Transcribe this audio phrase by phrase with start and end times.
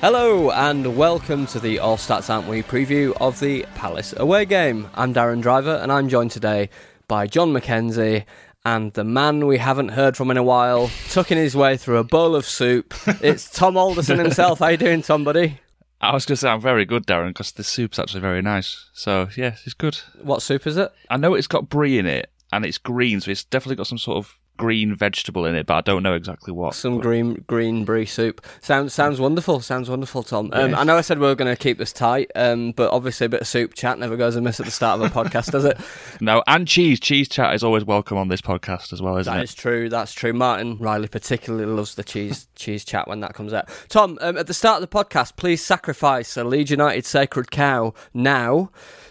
[0.00, 4.88] Hello and welcome to the All Stats Aren't We preview of the Palace away game.
[4.94, 6.70] I'm Darren Driver and I'm joined today
[7.08, 8.24] by John McKenzie
[8.64, 12.04] and the man we haven't heard from in a while, tucking his way through a
[12.04, 12.94] bowl of soup.
[13.20, 14.60] It's Tom Alderson himself.
[14.60, 15.58] How you doing, Tom, buddy?
[16.00, 18.88] I was going to say I'm very good, Darren, because the soup's actually very nice.
[18.92, 19.96] So yeah, it's good.
[20.22, 20.92] What soup is it?
[21.10, 23.98] I know it's got brie in it, and it's green, so it's definitely got some
[23.98, 26.74] sort of green vegetable in it, but I don't know exactly what.
[26.74, 28.44] Some green green brie soup.
[28.60, 29.60] Sounds sounds wonderful.
[29.60, 30.50] Sounds wonderful, Tom.
[30.52, 33.24] Um, I know I said we were going to keep this tight, um, but obviously
[33.24, 35.64] a bit of soup chat never goes amiss at the start of a podcast, does
[35.64, 35.78] it?
[36.20, 37.00] No, and cheese.
[37.00, 39.44] Cheese chat is always welcome on this podcast as well, isn't That it?
[39.44, 39.88] is true.
[39.88, 40.32] That's true.
[40.32, 43.68] Martin Riley particularly loves the cheese cheese chat when that comes out.
[43.88, 47.94] Tom, um, at the start of the podcast, please sacrifice a Leeds United sacred cow
[48.12, 48.70] now,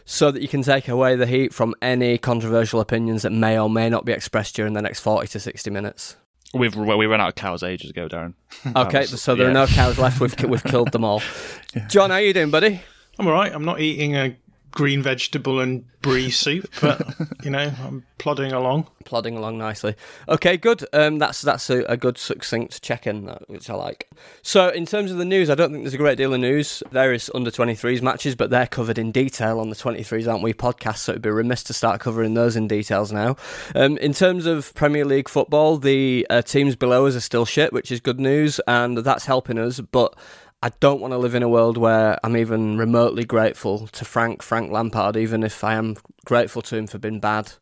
[0.10, 3.70] so that you can take away the heat from any controversial opinions that may or
[3.70, 6.16] may not be expressed during the next forty to sixty minutes.
[6.54, 8.34] We've we ran out of cows ages ago, Darren.
[8.76, 9.52] Okay, was- so there yeah.
[9.52, 10.22] are no cows left.
[10.22, 11.22] We've we've killed them all.
[11.90, 12.82] John, how you doing, buddy?
[13.20, 13.54] I'm all right.
[13.54, 14.38] I'm not eating a
[14.78, 17.02] green vegetable and brie soup, but
[17.44, 18.86] you know, I'm plodding along.
[19.06, 19.96] plodding along nicely.
[20.30, 20.86] Okay, good.
[20.94, 24.08] Um, that's that's a, a good succinct check-in, which I like.
[24.44, 26.84] So, in terms of the news, I don't think there's a great deal of news.
[26.92, 30.54] There is under 23s matches, but they're covered in detail on the 23s, aren't we?
[30.54, 33.36] Podcast, so it'd be remiss to start covering those in details now.
[33.74, 37.74] Um, in terms of Premier League football, the uh, teams below us are still shit,
[37.74, 39.80] which is good news, and that's helping us.
[39.80, 40.16] But
[40.64, 44.42] I don't want to live in a world where I'm even remotely grateful to Frank
[44.42, 47.54] Frank Lampard, even if I am grateful to him for being bad.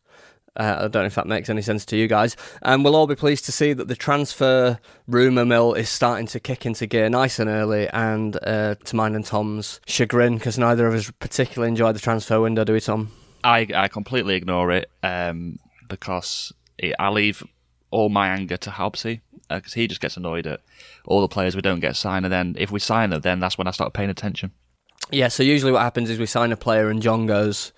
[0.58, 2.34] Uh, I don't know if that makes any sense to you guys.
[2.62, 6.40] And we'll all be pleased to see that the transfer rumour mill is starting to
[6.40, 10.86] kick into gear nice and early, and uh, to mine and Tom's chagrin, because neither
[10.86, 13.12] of us particularly enjoyed the transfer window, do we, Tom?
[13.44, 17.42] I I completely ignore it um, because it, I leave
[17.90, 20.60] all my anger to Halpsey because he just gets annoyed at
[21.06, 23.56] all the players we don't get signed, and then if we sign them, then that's
[23.58, 24.52] when I start paying attention.
[25.10, 27.72] Yeah, so usually what happens is we sign a player, and John goes,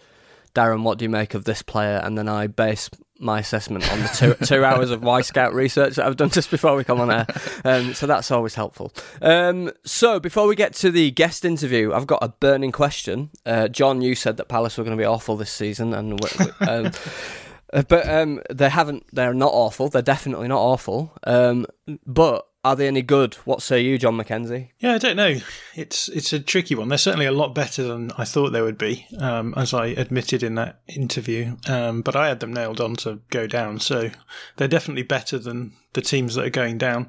[0.54, 2.00] Darren, what do you make of this player?
[2.02, 2.88] And then I base
[3.20, 4.08] my assessment on the
[4.38, 7.26] two, two hours of Wyscout research that I've done just before we come on air.
[7.64, 8.92] Um, so that's always helpful.
[9.20, 13.30] Um, so before we get to the guest interview, I've got a burning question.
[13.44, 16.28] Uh, John, you said that Palace were going to be awful this season, and we,
[16.38, 16.92] we- um,
[17.72, 19.04] uh, but um, they haven't.
[19.12, 19.88] They're not awful.
[19.88, 21.12] They're definitely not awful.
[21.24, 21.66] Um,
[22.06, 23.34] but are they any good?
[23.44, 24.70] What say you, John McKenzie?
[24.78, 25.36] Yeah, I don't know.
[25.74, 26.88] It's it's a tricky one.
[26.88, 30.42] They're certainly a lot better than I thought they would be, um, as I admitted
[30.42, 31.56] in that interview.
[31.68, 34.10] Um, but I had them nailed on to go down, so
[34.56, 37.08] they're definitely better than the teams that are going down.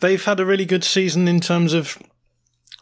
[0.00, 1.96] They've had a really good season in terms of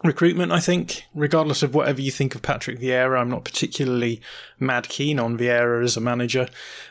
[0.05, 3.21] recruitment, I think, regardless of whatever you think of Patrick Vieira.
[3.21, 4.21] I'm not particularly
[4.61, 6.49] mad keen on Vieira as a manager.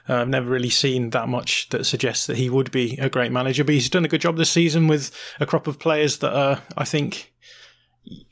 [0.09, 3.31] Uh, I've never really seen that much that suggests that he would be a great
[3.31, 6.33] manager, but he's done a good job this season with a crop of players that
[6.33, 7.33] are, I think,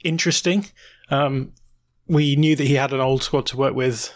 [0.04, 0.66] interesting.
[1.10, 1.54] Um,
[2.08, 4.14] we knew that he had an old squad to work with.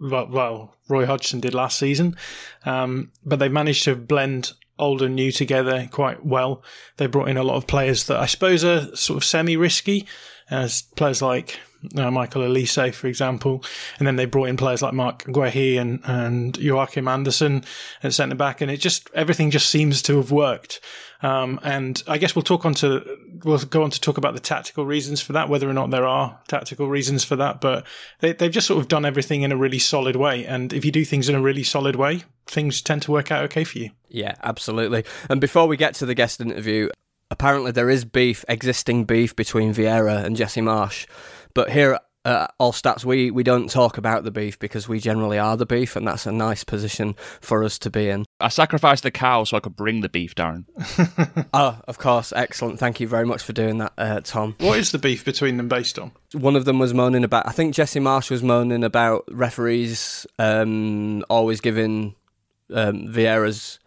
[0.00, 2.16] Well, Roy Hodgson did last season,
[2.64, 6.62] um, but they managed to blend old and new together quite well.
[6.96, 10.06] They brought in a lot of players that I suppose are sort of semi-risky.
[10.50, 11.58] as players like
[11.96, 13.62] uh, Michael Olise, for example,
[13.98, 17.64] and then they brought in players like Marc Guehi and and Joachim Andersen
[18.02, 20.80] at centre back, and it just everything just seems to have worked.
[21.20, 24.40] Um, and I guess we'll talk on to we'll go on to talk about the
[24.40, 27.60] tactical reasons for that, whether or not there are tactical reasons for that.
[27.60, 27.86] But
[28.20, 30.92] they, they've just sort of done everything in a really solid way, and if you
[30.92, 33.90] do things in a really solid way, things tend to work out okay for you.
[34.08, 35.04] Yeah, absolutely.
[35.28, 36.88] And before we get to the guest interview,
[37.30, 41.06] apparently there is beef, existing beef between Vieira and Jesse Marsch.
[41.54, 45.38] But here at All Stats, we, we don't talk about the beef because we generally
[45.38, 48.24] are the beef, and that's a nice position for us to be in.
[48.40, 50.64] I sacrificed the cow so I could bring the beef, Darren.
[51.52, 52.32] oh, of course.
[52.34, 52.78] Excellent.
[52.78, 54.54] Thank you very much for doing that, uh, Tom.
[54.60, 56.12] What is the beef between them based on?
[56.32, 61.24] One of them was moaning about, I think Jesse Marsch was moaning about referees um,
[61.28, 62.14] always giving
[62.72, 63.80] um, Vieira's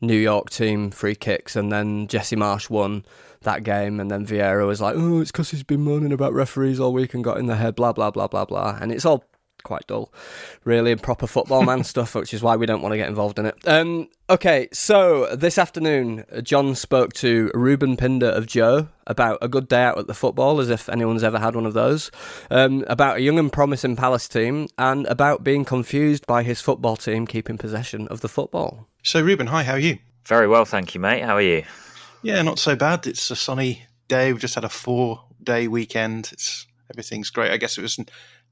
[0.00, 3.04] New York team free kicks, and then Jesse Marsch won
[3.42, 6.80] that game, and then Vieira was like, "Oh, it's because he's been moaning about referees
[6.80, 9.24] all week and got in the head, blah blah blah blah blah," and it's all
[9.64, 10.12] quite dull,
[10.64, 13.38] really, and proper football man stuff, which is why we don't want to get involved
[13.38, 13.56] in it.
[13.66, 19.66] Um, okay, so this afternoon, John spoke to Ruben Pinder of Joe about a good
[19.66, 22.10] day out at the football, as if anyone's ever had one of those,
[22.50, 26.96] um, about a young and promising Palace team, and about being confused by his football
[26.96, 28.86] team keeping possession of the football.
[29.02, 29.98] So, Ruben, hi, how are you?
[30.26, 31.22] Very well, thank you, mate.
[31.22, 31.64] How are you?
[32.22, 33.06] Yeah, not so bad.
[33.06, 34.32] It's a sunny day.
[34.32, 36.30] We've just had a four-day weekend.
[36.32, 37.50] It's everything's great.
[37.50, 37.98] I guess it was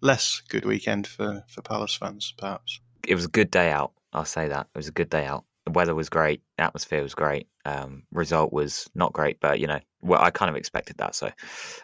[0.03, 2.81] less good weekend for for Palace fans, perhaps.
[3.07, 3.93] It was a good day out.
[4.13, 5.45] I'll say that it was a good day out.
[5.65, 6.43] The weather was great.
[6.59, 7.49] Atmosphere was great.
[7.65, 11.15] Um, result was not great, but you know, well, I kind of expected that.
[11.15, 11.29] So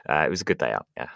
[0.09, 0.87] uh, it was a good day out.
[0.97, 1.09] Yeah.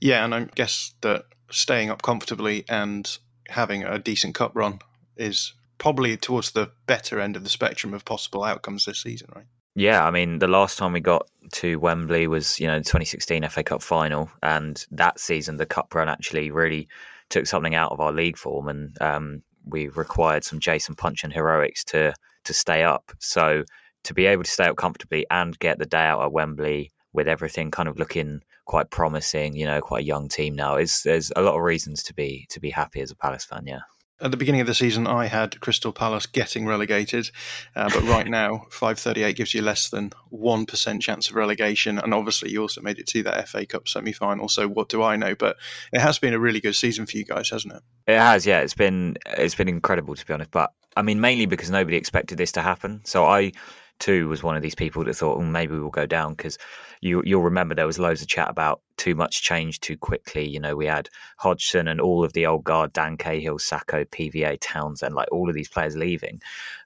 [0.00, 3.06] Yeah, and I guess that staying up comfortably and
[3.48, 4.80] having a decent cup run
[5.16, 9.46] is probably towards the better end of the spectrum of possible outcomes this season, right?
[9.74, 13.48] Yeah, I mean, the last time we got to Wembley was, you know, the 2016
[13.48, 16.88] FA Cup final, and that season the cup run actually really
[17.30, 21.84] took something out of our league form, and um, we required some Jason Puncheon heroics
[21.84, 22.14] to
[22.44, 23.12] to stay up.
[23.18, 23.64] So
[24.04, 27.28] to be able to stay up comfortably and get the day out at Wembley with
[27.28, 31.32] everything kind of looking quite promising, you know, quite a young team now, is there's
[31.36, 33.62] a lot of reasons to be to be happy as a Palace fan.
[33.66, 33.80] Yeah
[34.22, 37.30] at the beginning of the season, I had Crystal Palace getting relegated,
[37.74, 41.98] uh, but right now, five thirty-eight gives you less than one percent chance of relegation,
[41.98, 44.48] and obviously, you also made it to that FA Cup semi-final.
[44.48, 45.34] So, what do I know?
[45.34, 45.56] But
[45.92, 47.82] it has been a really good season for you guys, hasn't it?
[48.06, 48.60] It has, yeah.
[48.60, 50.50] It's been it's been incredible to be honest.
[50.50, 53.00] But I mean, mainly because nobody expected this to happen.
[53.04, 53.52] So I
[54.02, 56.58] too was one of these people that thought, well, maybe we'll go down because
[57.00, 60.46] you you'll remember there was loads of chat about too much change too quickly.
[60.46, 61.08] You know, we had
[61.38, 65.54] Hodgson and all of the old guard, Dan Cahill, Sakho, PVA, Townsend, like all of
[65.54, 66.42] these players leaving.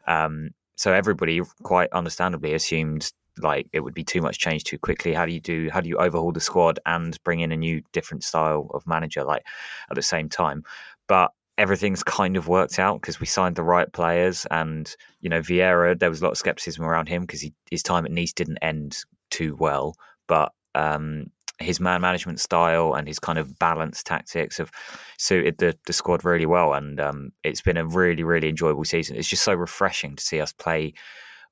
[0.07, 5.15] Um, so everybody quite understandably assumed like it would be too much change too quickly.
[5.15, 5.71] How do you do?
[5.73, 9.25] How do you overhaul the squad and bring in a new, different style of manager
[9.25, 9.45] like
[9.91, 10.65] at the same time?
[11.07, 15.41] But everything's kind of worked out because we signed the right players and you know
[15.41, 18.59] Vieira there was a lot of skepticism around him because his time at Nice didn't
[18.59, 18.99] end
[19.31, 19.95] too well.
[20.27, 24.71] But um, his man management style and his kind of balanced tactics have
[25.19, 26.75] suited the, the squad really well.
[26.75, 29.17] And um, it's been a really really enjoyable season.
[29.17, 30.93] It's just so refreshing to see us play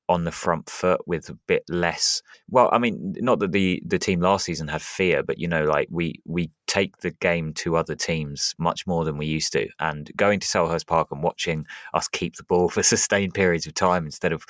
[0.08, 3.98] on the front foot with a bit less well i mean not that the the
[3.98, 7.76] team last season had fear but you know like we we take the game to
[7.76, 9.68] other teams much more than we used to.
[9.78, 13.74] And going to Selhurst Park and watching us keep the ball for sustained periods of
[13.74, 14.44] time instead of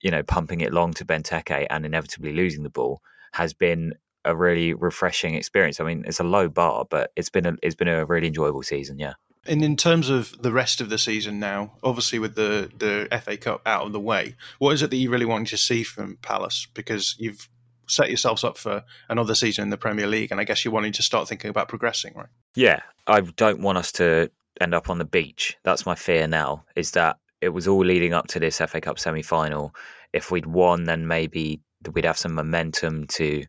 [0.00, 3.02] you know pumping it long to Benteke and inevitably losing the ball
[3.32, 3.92] has been
[4.24, 5.78] a really refreshing experience.
[5.78, 8.62] I mean it's a low bar but it's been a it's been a really enjoyable
[8.62, 9.14] season yeah
[9.48, 13.36] and in terms of the rest of the season now, obviously with the, the FA
[13.36, 16.18] Cup out of the way, what is it that you really want to see from
[16.22, 16.66] Palace?
[16.74, 17.48] Because you've
[17.88, 20.92] set yourselves up for another season in the Premier League, and I guess you're wanting
[20.92, 22.28] to start thinking about progressing, right?
[22.54, 25.56] Yeah, I don't want us to end up on the beach.
[25.62, 26.64] That's my fear now.
[26.74, 29.74] Is that it was all leading up to this FA Cup semi final.
[30.12, 31.60] If we'd won, then maybe
[31.92, 33.44] we'd have some momentum to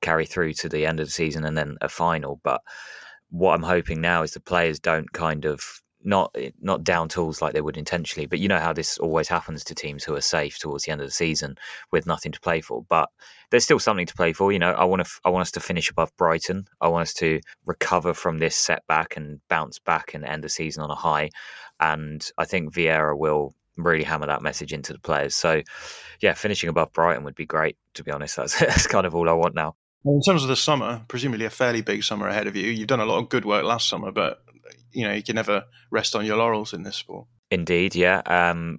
[0.00, 2.40] carry through to the end of the season and then a final.
[2.42, 2.62] But
[3.30, 7.52] what I'm hoping now is the players don't kind of not not down tools like
[7.52, 10.58] they would intentionally, but you know how this always happens to teams who are safe
[10.58, 11.56] towards the end of the season
[11.90, 12.84] with nothing to play for.
[12.88, 13.08] But
[13.50, 14.52] there's still something to play for.
[14.52, 16.66] You know, I want to I want us to finish above Brighton.
[16.80, 20.84] I want us to recover from this setback and bounce back and end the season
[20.84, 21.30] on a high.
[21.80, 25.34] And I think Vieira will really hammer that message into the players.
[25.34, 25.62] So,
[26.20, 27.76] yeah, finishing above Brighton would be great.
[27.94, 29.74] To be honest, that's, that's kind of all I want now.
[30.06, 32.70] In terms of the summer, presumably a fairly big summer ahead of you.
[32.70, 34.40] You've done a lot of good work last summer, but
[34.92, 37.26] you know you can never rest on your laurels in this sport.
[37.50, 38.22] Indeed, yeah.
[38.26, 38.78] Um,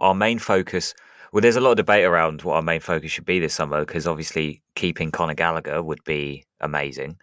[0.00, 0.94] our main focus
[1.32, 3.80] Well, there's a lot of debate around what our main focus should be this summer
[3.80, 7.18] because obviously keeping Conor Gallagher would be amazing.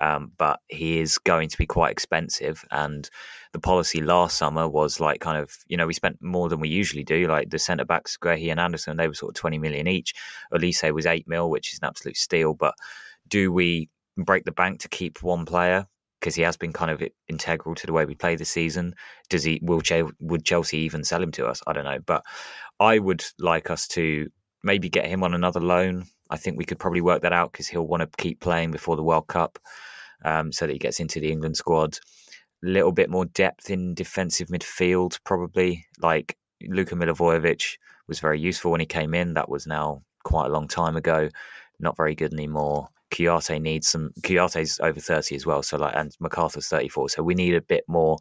[0.00, 2.64] Um, but he is going to be quite expensive.
[2.70, 3.08] And
[3.54, 6.68] the policy last summer was like kind of, you know, we spent more than we
[6.68, 7.28] usually do.
[7.28, 10.12] Like the centre backs, Guehi and Andersen, they were sort of 20 million each.
[10.52, 12.54] Olise was 8 mil, which is an absolute steal.
[12.54, 12.74] But
[13.28, 15.86] do we break the bank to keep one player?
[16.18, 18.96] Because he has been kind of integral to the way we play this season.
[19.30, 19.60] Does he?
[19.62, 19.82] Will
[20.18, 21.62] would Chelsea even sell him to us?
[21.68, 22.24] I don't know, but
[22.80, 24.28] I would like us to
[24.64, 26.06] maybe get him on another loan.
[26.28, 28.96] I think we could probably work that out because he'll want to keep playing before
[28.96, 29.60] the World Cup
[30.24, 32.00] um, so that he gets into the England squad.
[32.66, 35.84] Little bit more depth in defensive midfield, probably.
[36.00, 37.76] Like Luka Milivojevic
[38.08, 39.34] was very useful when he came in.
[39.34, 41.28] That was now quite a long time ago.
[41.78, 42.88] Not very good anymore.
[43.10, 44.12] Kouyaté needs some.
[44.22, 47.10] Kouyaté's over thirty as well, so like, and McArthur's thirty-four.
[47.10, 48.16] So we need a bit more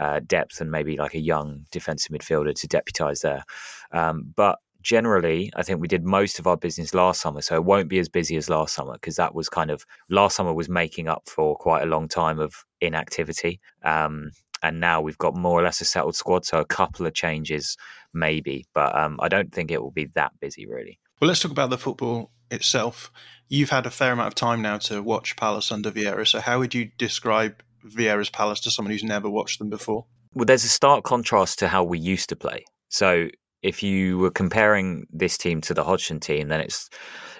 [0.00, 3.44] uh, depth and maybe like a young defensive midfielder to deputise there.
[3.92, 7.64] Um, but generally, I think we did most of our business last summer, so it
[7.64, 10.68] won't be as busy as last summer because that was kind of last summer was
[10.68, 13.58] making up for quite a long time of inactivity.
[13.82, 14.30] Um,
[14.62, 17.76] and now we've got more or less a settled squad, so a couple of changes
[18.14, 21.00] maybe, but um, I don't think it will be that busy really.
[21.20, 23.10] Well, let's talk about the football itself.
[23.48, 26.60] You've had a fair amount of time now to watch Palace under Vieira, so how
[26.60, 30.06] would you describe Vieira's Palace to someone who's never watched them before?
[30.32, 32.64] Well, there's a stark contrast to how we used to play.
[32.88, 33.28] So
[33.66, 36.88] if you were comparing this team to the Hodgson team, then it's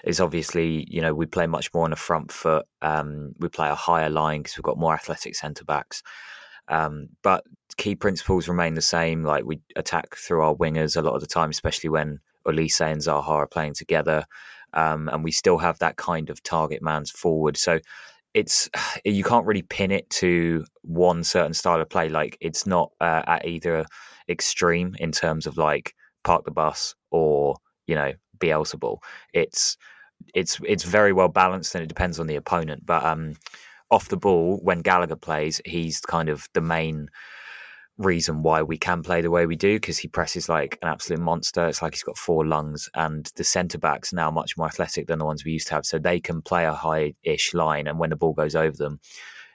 [0.03, 2.65] it's obviously you know we play much more on the front foot.
[2.81, 6.03] Um, we play a higher line because we've got more athletic centre backs.
[6.67, 7.45] Um, but
[7.77, 9.23] key principles remain the same.
[9.23, 12.99] Like we attack through our wingers a lot of the time, especially when Olise and
[12.99, 14.25] Zaha are playing together,
[14.73, 17.55] um, and we still have that kind of target man's forward.
[17.55, 17.79] So
[18.33, 18.69] it's
[19.05, 22.09] you can't really pin it to one certain style of play.
[22.09, 23.85] Like it's not uh, at either
[24.27, 25.95] extreme in terms of like
[26.27, 27.55] park the bus or
[27.87, 28.99] you know Beelzebub.
[29.33, 29.77] It's
[30.33, 32.85] it's it's very well balanced and it depends on the opponent.
[32.85, 33.33] But um,
[33.89, 37.07] off the ball, when Gallagher plays, he's kind of the main
[37.97, 41.19] reason why we can play the way we do because he presses like an absolute
[41.21, 41.65] monster.
[41.67, 45.19] It's like he's got four lungs, and the centre backs now much more athletic than
[45.19, 48.09] the ones we used to have, so they can play a high-ish line, and when
[48.09, 48.99] the ball goes over them.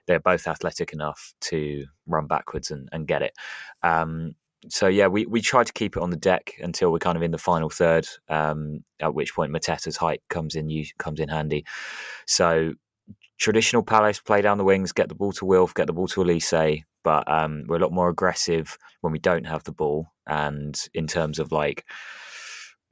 [0.08, 3.34] They're both athletic enough to run backwards and, and get it.
[3.84, 4.34] Um,
[4.68, 7.22] so yeah, we, we try to keep it on the deck until we're kind of
[7.22, 8.06] in the final third.
[8.28, 11.64] Um, at which point Mateta's height comes in comes in handy.
[12.26, 12.74] So
[13.38, 16.20] traditional Palace play down the wings, get the ball to Wilf, get the ball to
[16.20, 20.06] Olise, but um, we're a lot more aggressive when we don't have the ball.
[20.26, 21.84] And in terms of like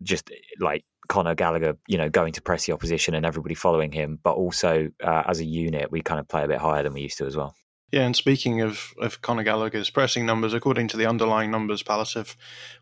[0.02, 4.18] just like Conor Gallagher, you know, going to press the opposition and everybody following him,
[4.22, 7.02] but also uh, as a unit, we kind of play a bit higher than we
[7.02, 7.54] used to as well.
[7.92, 12.14] Yeah, and speaking of, of Conor Gallagher's pressing numbers, according to the underlying numbers, Palace
[12.14, 12.36] have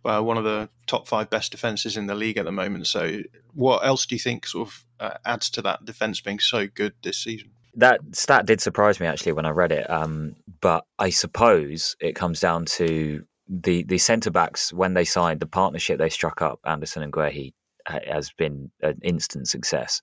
[0.05, 2.87] well, one of the top five best defences in the league at the moment.
[2.87, 3.23] So,
[3.55, 6.93] what else do you think sort of uh, adds to that defence being so good
[7.03, 7.51] this season?
[7.75, 12.15] That stat did surprise me actually when I read it, um, but I suppose it
[12.15, 16.61] comes down to the the centre backs when they signed the partnership they struck up,
[16.67, 17.55] Andersen and Guehi,
[17.87, 20.03] has been an instant success.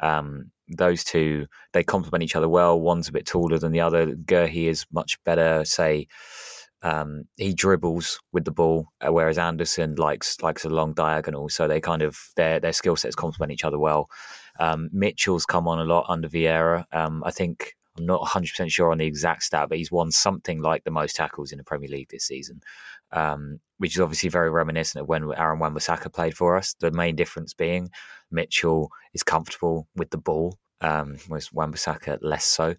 [0.00, 2.80] Um, those two they complement each other well.
[2.80, 4.14] One's a bit taller than the other.
[4.14, 6.06] Guehi is much better, say.
[6.82, 11.48] Um, he dribbles with the ball, uh, whereas Andersen likes likes a long diagonal.
[11.50, 14.08] So they kind of their their skill sets complement each other well.
[14.58, 16.84] Um, Mitchell's come on a lot under Vieira.
[16.92, 20.10] Um, I think I'm not 100 percent sure on the exact stat, but he's won
[20.10, 22.62] something like the most tackles in the Premier League this season,
[23.12, 26.74] um, which is obviously very reminiscent of when Aaron Wan-Bissaka played for us.
[26.80, 27.90] The main difference being
[28.30, 32.74] Mitchell is comfortable with the ball, um, whereas Wan-Bissaka less so.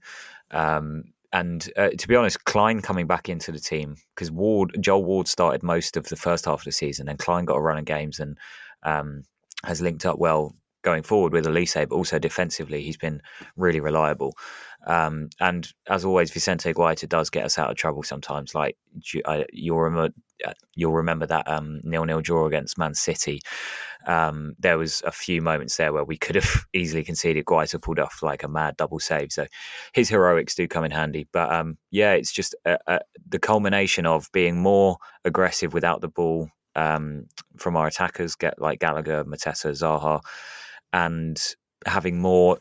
[0.51, 5.05] Um, and uh, to be honest, Klein coming back into the team because Ward, Joel
[5.05, 7.77] Ward started most of the first half of the season, and Klein got a run
[7.77, 8.37] of games and
[8.83, 9.23] um,
[9.63, 13.21] has linked up well going forward with Olise, but also defensively, he's been
[13.55, 14.33] really reliable.
[14.87, 18.55] Um, and as always, Vicente Guaita does get us out of trouble sometimes.
[18.55, 18.77] Like
[19.53, 20.13] you'll remember,
[20.45, 23.41] uh, you'll remember that um, nil-nil draw against Man City.
[24.07, 27.45] Um, there was a few moments there where we could have easily conceded.
[27.45, 29.45] Guaita pulled off like a mad double save, so
[29.93, 31.27] his heroics do come in handy.
[31.31, 36.09] But um, yeah, it's just a, a, the culmination of being more aggressive without the
[36.09, 40.21] ball um, from our attackers, get like Gallagher, Mateta, Zaha,
[40.93, 41.39] and
[41.85, 42.59] having more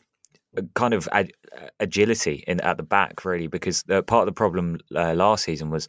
[0.75, 1.35] kind of ag-
[1.79, 5.71] agility in at the back, really, because uh, part of the problem uh, last season
[5.71, 5.89] was,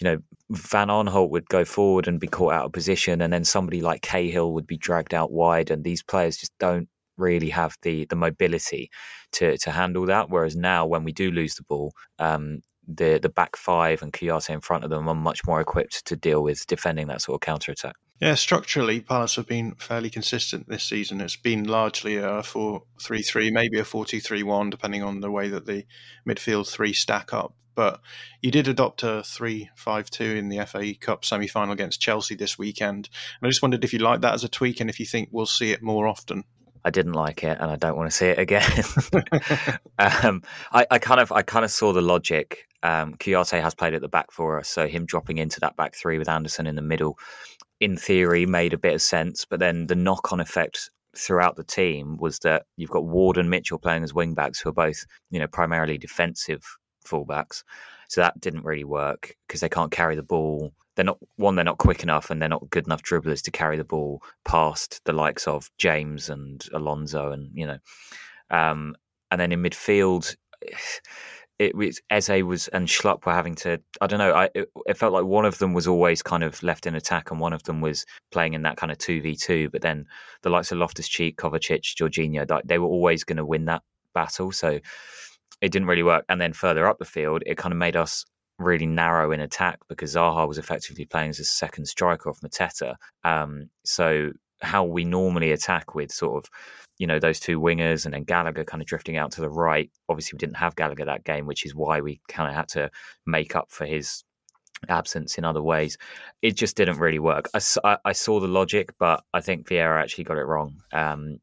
[0.00, 0.18] you know,
[0.50, 4.02] Van Aanholt would go forward and be caught out of position, and then somebody like
[4.02, 8.16] Cahill would be dragged out wide, and these players just don't really have the the
[8.16, 8.90] mobility
[9.32, 10.30] to to handle that.
[10.30, 14.50] Whereas now, when we do lose the ball, um, the the back five and Kouyaté
[14.50, 17.40] in front of them are much more equipped to deal with defending that sort of
[17.40, 17.94] counter attack.
[18.20, 21.20] Yeah, structurally, Palace have been fairly consistent this season.
[21.20, 25.20] It's been largely a 4 3 3, maybe a 4 2 3 1, depending on
[25.20, 25.84] the way that the
[26.28, 27.54] midfield three stack up.
[27.76, 28.00] But
[28.42, 32.34] you did adopt a 3 5 2 in the FA Cup semi final against Chelsea
[32.34, 33.08] this weekend.
[33.40, 35.28] And I just wondered if you like that as a tweak and if you think
[35.30, 36.42] we'll see it more often.
[36.84, 38.62] I didn't like it, and I don't want to see it again.
[39.98, 40.42] um,
[40.72, 42.67] I, I, kind of, I kind of saw the logic.
[42.82, 45.94] Um, Kouyaté has played at the back for us, so him dropping into that back
[45.94, 47.18] three with Andersen in the middle,
[47.80, 49.44] in theory, made a bit of sense.
[49.44, 53.78] But then the knock-on effect throughout the team was that you've got Ward and Mitchell
[53.78, 56.64] playing as wing backs, who are both, you know, primarily defensive
[57.04, 57.62] fullbacks.
[58.08, 61.64] So that didn't really work because they can't carry the ball they're not one they're
[61.64, 65.12] not quick enough and they're not good enough dribblers to carry the ball past the
[65.12, 67.78] likes of James and Alonso and you know
[68.50, 68.96] um,
[69.30, 70.34] and then in midfield
[71.58, 74.96] it was Eze was and Schlupp were having to I don't know I it, it,
[74.96, 77.64] felt like one of them was always kind of left in attack and one of
[77.64, 80.06] them was playing in that kind of 2v2 but then
[80.42, 83.82] the likes of Loftus-Cheek Kovacic Jorginho they were always going to win that
[84.14, 84.78] battle so
[85.60, 88.24] it didn't really work and then further up the field it kind of made us
[88.58, 92.96] really narrow in attack because Zaha was effectively playing as a second striker off Mateta.
[93.24, 96.50] Um, so how we normally attack with sort of
[96.98, 99.90] you know those two wingers and then Gallagher kind of drifting out to the right.
[100.08, 102.90] Obviously, we didn't have Gallagher that game, which is why we kind of had to
[103.26, 104.24] make up for his
[104.88, 105.96] absence in other ways.
[106.42, 107.48] It just didn't really work.
[107.84, 110.76] I, I, saw the logic, but I think Vieira actually got it wrong.
[110.92, 111.38] Um,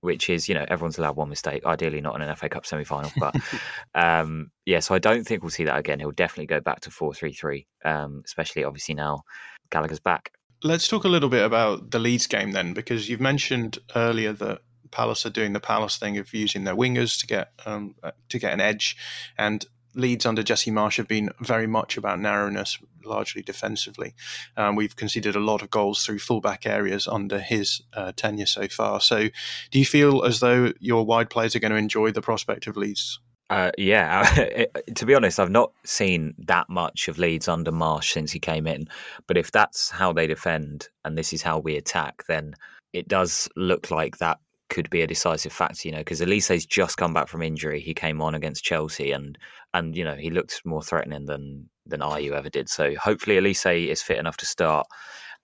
[0.00, 1.64] which is you know everyone's allowed one mistake.
[1.64, 3.36] Ideally, not in an FA Cup semi final, but
[3.94, 4.80] um, yeah.
[4.80, 6.00] So I don't think we'll see that again.
[6.00, 9.22] He'll definitely go back to four three three, um, especially obviously now
[9.70, 10.32] Gallagher's back.
[10.64, 14.60] Let's talk a little bit about the Leeds game then, because you've mentioned earlier that
[14.92, 17.96] Palace are doing the Palace thing of using their wingers to get um,
[18.28, 18.96] to get an edge,
[19.36, 24.14] and Leeds under Jesse Marsch have been very much about narrowness, largely defensively.
[24.56, 28.68] Um, we've conceded a lot of goals through fullback areas under his uh, tenure so
[28.68, 29.00] far.
[29.00, 29.28] So,
[29.70, 32.76] do you feel as though your wide players are going to enjoy the prospect of
[32.76, 33.18] Leeds?
[33.52, 34.22] Uh, yeah,
[34.94, 38.66] to be honest, I've not seen that much of Leeds under Marsch since he came
[38.66, 38.88] in.
[39.26, 42.54] But if that's how they defend and this is how we attack, then
[42.94, 44.38] it does look like that
[44.70, 47.78] could be a decisive factor, you know, because Olise's just come back from injury.
[47.78, 49.36] He came on against Chelsea and
[49.74, 52.70] and you know he looked more threatening than than Ayew ever did.
[52.70, 54.86] So hopefully Olise is fit enough to start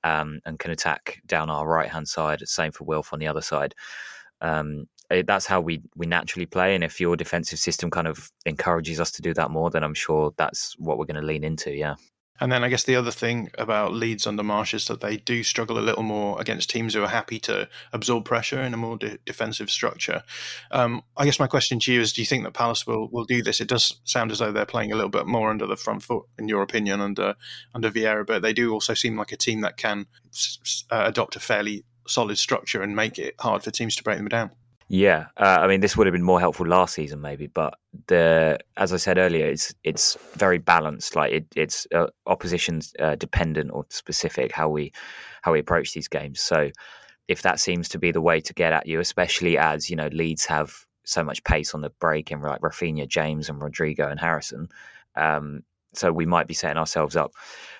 [0.03, 2.40] um, and can attack down our right hand side.
[2.49, 3.75] Same for Wilf on the other side.
[4.40, 8.31] Um, it, that's how we we naturally play, and if your defensive system kind of
[8.47, 11.44] encourages us to do that more, then I'm sure that's what we're going to lean
[11.44, 11.73] into.
[11.73, 11.94] Yeah.
[12.40, 15.42] And then I guess the other thing about Leeds under Marsch is that they do
[15.42, 18.97] struggle a little more against teams who are happy to absorb pressure in a more
[18.97, 20.23] de- defensive structure.
[20.71, 23.25] Um, I guess my question to you is: Do you think that Palace will, will
[23.25, 23.61] do this?
[23.61, 26.25] It does sound as though they're playing a little bit more under the front foot,
[26.38, 27.35] in your opinion, under
[27.75, 30.07] under Vieira, but they do also seem like a team that can
[30.90, 34.29] uh, adopt a fairly solid structure and make it hard for teams to break them
[34.29, 34.53] down.
[34.90, 37.74] Yeah, uh, I mean, this would have been more helpful last season, maybe, but
[38.07, 41.14] the as I said earlier, it's it's very balanced.
[41.14, 44.92] Like it, it's uh, opposition's uh, dependent or specific how we
[45.42, 46.40] how we approach these games.
[46.40, 46.70] So
[47.29, 50.09] if that seems to be the way to get at you, especially as you know
[50.09, 50.74] Leeds have
[51.05, 54.68] so much pace on the break and like Raphinha, James, and Rodrigo and Harrison,
[55.16, 57.33] um, so we might be setting ourselves up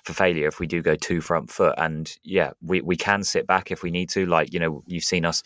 [0.03, 1.75] for failure if we do go too front foot.
[1.77, 4.25] And yeah, we, we can sit back if we need to.
[4.25, 5.43] Like, you know, you've seen us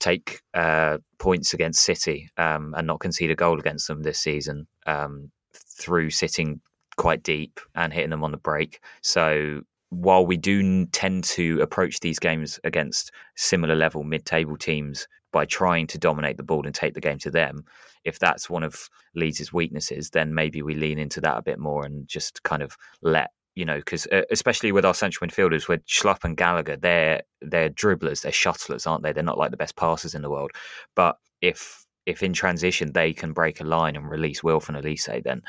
[0.00, 4.66] take uh, points against City um, and not concede a goal against them this season
[4.86, 6.60] um, through sitting
[6.96, 8.80] quite deep and hitting them on the break.
[9.02, 15.06] So while we do tend to approach these games against similar level mid table teams
[15.32, 17.64] by trying to dominate the ball and take the game to them,
[18.04, 21.84] if that's one of Leeds' weaknesses, then maybe we lean into that a bit more
[21.84, 25.84] and just kind of let you know, because uh, especially with our central midfielders, with
[25.86, 29.12] Schlupp and Gallagher, they're they're dribblers, they're shuttlers, aren't they?
[29.12, 30.52] They're not like the best passers in the world.
[30.94, 35.24] But if if in transition they can break a line and release Wilf and Olise,
[35.24, 35.42] then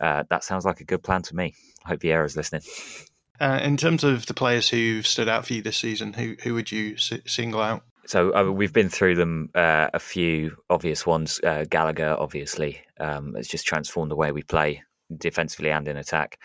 [0.00, 1.54] uh, that sounds like a good plan to me.
[1.84, 2.62] I hope Vieira's listening.
[3.40, 6.54] Uh, in terms of the players who've stood out for you this season, who who
[6.54, 7.84] would you single out?
[8.06, 11.40] So uh, we've been through them uh, a few obvious ones.
[11.44, 14.82] Uh, Gallagher, obviously, um, has just transformed the way we play
[15.16, 16.40] defensively and in attack.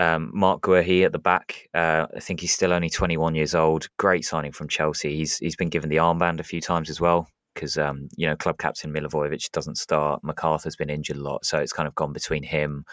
[0.00, 1.68] Um, Marc Guehi at the back.
[1.74, 3.86] Uh, I think he's still only 21 years old.
[3.98, 5.14] Great signing from Chelsea.
[5.14, 8.34] He's he's been given the armband a few times as well because um, you know
[8.34, 10.22] club captain Milivojevic doesn't start.
[10.22, 12.86] McArthur's been injured a lot, so it's kind of gone between him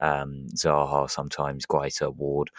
[0.00, 2.50] um, Zaha, sometimes Guaita, Ward.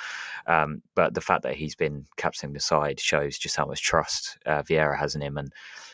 [0.48, 4.38] Um, but the fact that he's been captaining the side shows just how much trust
[4.46, 5.38] uh, Vieira has in him.
[5.38, 5.54] And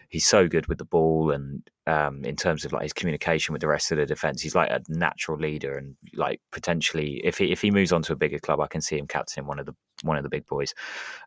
[0.09, 3.61] he's so good with the ball and um, in terms of like his communication with
[3.61, 7.51] the rest of the defense, he's like a natural leader and like potentially if he
[7.51, 9.65] if he moves on to a bigger club, I can see him captaining one of
[9.65, 10.73] the one of the big boys.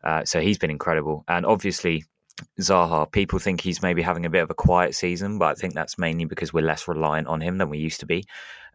[0.04, 2.04] Uh, so he's been incredible, and obviously
[2.60, 5.74] Zaha, people think he's maybe having a bit of a quiet season, but I think
[5.74, 8.24] that's mainly because we're less reliant on him than we used to be.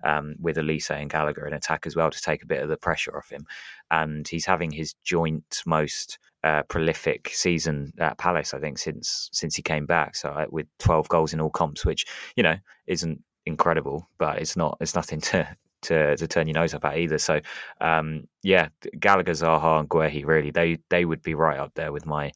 [0.06, 2.78] Um, with Olise and Gallagher in attack as well to take a bit of the
[2.78, 3.46] pressure off him,
[3.90, 9.56] and he's having his joint most uh, prolific season at Palace, I think, since since
[9.56, 10.16] he came back.
[10.16, 14.56] So uh, with twelve goals in all comps, which you know isn't incredible, but it's
[14.56, 17.18] not it's nothing to to, to turn your nose up at either.
[17.18, 17.42] So
[17.82, 22.06] um, yeah, Gallagher, Zaha, and Guehi really they they would be right up there with
[22.06, 22.32] my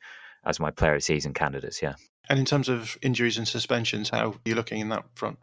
[0.46, 1.82] as my player of season candidates.
[1.82, 1.96] Yeah.
[2.30, 5.40] And in terms of injuries and suspensions, how are you looking in that front?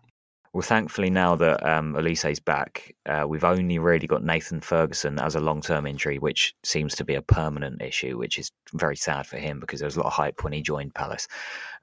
[0.57, 5.35] Well, thankfully, now that um, Olise's back, uh, we've only really got Nathan Ferguson as
[5.35, 9.27] a long term injury, which seems to be a permanent issue, which is very sad
[9.27, 11.29] for him because there was a lot of hype when he joined Palace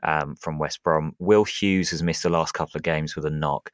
[0.02, 1.14] um, from West Brom.
[1.20, 3.70] Will Hughes has missed the last couple of games with a knock.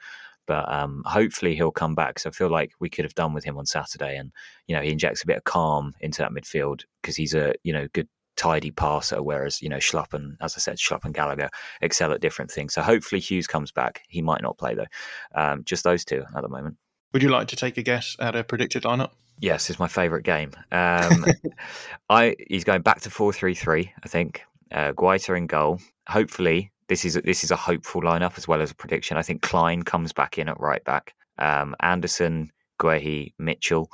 [0.47, 2.19] But um, hopefully he'll come back.
[2.19, 4.33] So I feel like we could have done with him on Saturday, and
[4.67, 7.71] you know he injects a bit of calm into that midfield because he's a you
[7.71, 11.49] know good tidy passer, whereas you know Schlupp and as I said, Schlupp and Gallagher
[11.81, 12.73] excel at different things.
[12.73, 14.01] So hopefully Hughes comes back.
[14.07, 14.87] He might not play though.
[15.35, 16.77] Um, just those two at the moment.
[17.13, 19.11] Would you like to take a guess at a predicted lineup?
[19.39, 20.51] Yes, it's my favourite game.
[20.71, 21.25] Um,
[22.09, 23.91] I he's going back to four three three.
[24.03, 25.79] I think uh, Guaita in goal.
[26.07, 29.17] Hopefully, this is this is a hopeful lineup as well as a prediction.
[29.17, 31.13] I think Klein comes back in at right back.
[31.37, 33.89] Um, Andersen, Guehi, Mitchell.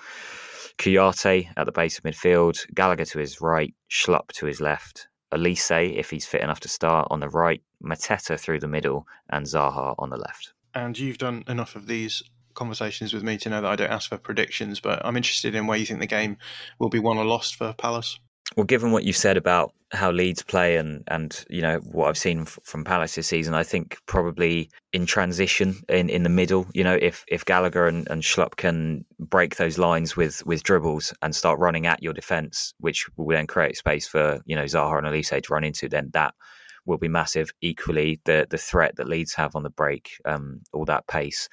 [0.77, 5.97] Kouyaté at the base of midfield, Gallagher to his right, Schlupp to his left, Olise,
[5.97, 9.95] if he's fit enough to start, on the right, Mateta through the middle, and Zaha
[9.97, 10.53] on the left.
[10.73, 14.09] And you've done enough of these conversations with me to know that I don't ask
[14.09, 16.37] for predictions, but I'm interested in where you think the game
[16.79, 18.19] will be won or lost for Palace.
[18.55, 22.17] Well, given what you said about how Leeds play and and you know what I've
[22.17, 26.83] seen from Palace this season, I think probably in transition in, in the middle, you
[26.83, 31.35] know, if if Gallagher and, and Schlupp can break those lines with with dribbles and
[31.35, 35.07] start running at your defence, which will then create space for you know Zaha and
[35.07, 36.33] Olise to run into, then that
[36.85, 37.51] will be massive.
[37.59, 41.49] Equally, the the threat that Leeds have on the break, um, all that pace.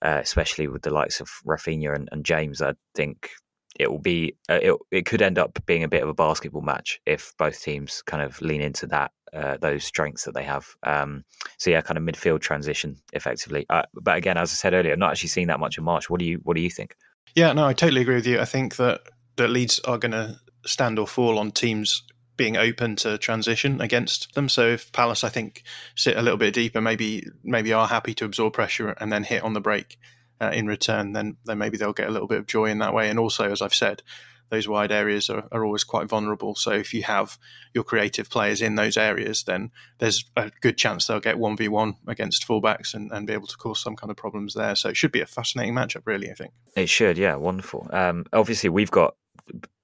[0.00, 3.30] Uh, especially with the likes of Raphinha and, and James, I think
[3.78, 6.62] it will be uh, it, it could end up being a bit of a basketball
[6.62, 10.66] match if both teams kind of lean into that uh, those strengths that they have.
[10.82, 11.24] Um,
[11.58, 13.66] so yeah, kind of midfield transition effectively.
[13.68, 16.08] Uh, but again, as I said earlier, I've not actually seen that much in March.
[16.08, 16.96] What do you what do you think?
[17.34, 18.40] Yeah, no, I totally agree with you.
[18.40, 19.02] I think that
[19.36, 22.02] that Leeds are going to stand or fall on teams
[22.36, 24.48] being open to transition against them.
[24.48, 25.64] So if Palace, I think,
[25.96, 29.42] sit a little bit deeper, maybe maybe are happy to absorb pressure and then hit
[29.42, 29.98] on the break
[30.40, 32.94] uh, in return, then then maybe they'll get a little bit of joy in that
[32.94, 33.08] way.
[33.10, 34.02] And also, as I've said,
[34.50, 36.54] those wide areas are, are always quite vulnerable.
[36.54, 37.38] So if you have
[37.74, 41.68] your creative players in those areas, then there's a good chance they'll get one v
[41.68, 44.74] one against fullbacks and, and be able to cause some kind of problems there.
[44.74, 46.30] So it should be a fascinating matchup, really.
[46.30, 47.18] I think it should.
[47.18, 47.88] Yeah, wonderful.
[47.92, 49.14] Um, obviously, we've got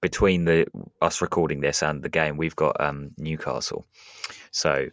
[0.00, 0.66] between the
[1.00, 3.86] us recording this and the game, we've got um, Newcastle.
[4.50, 4.88] So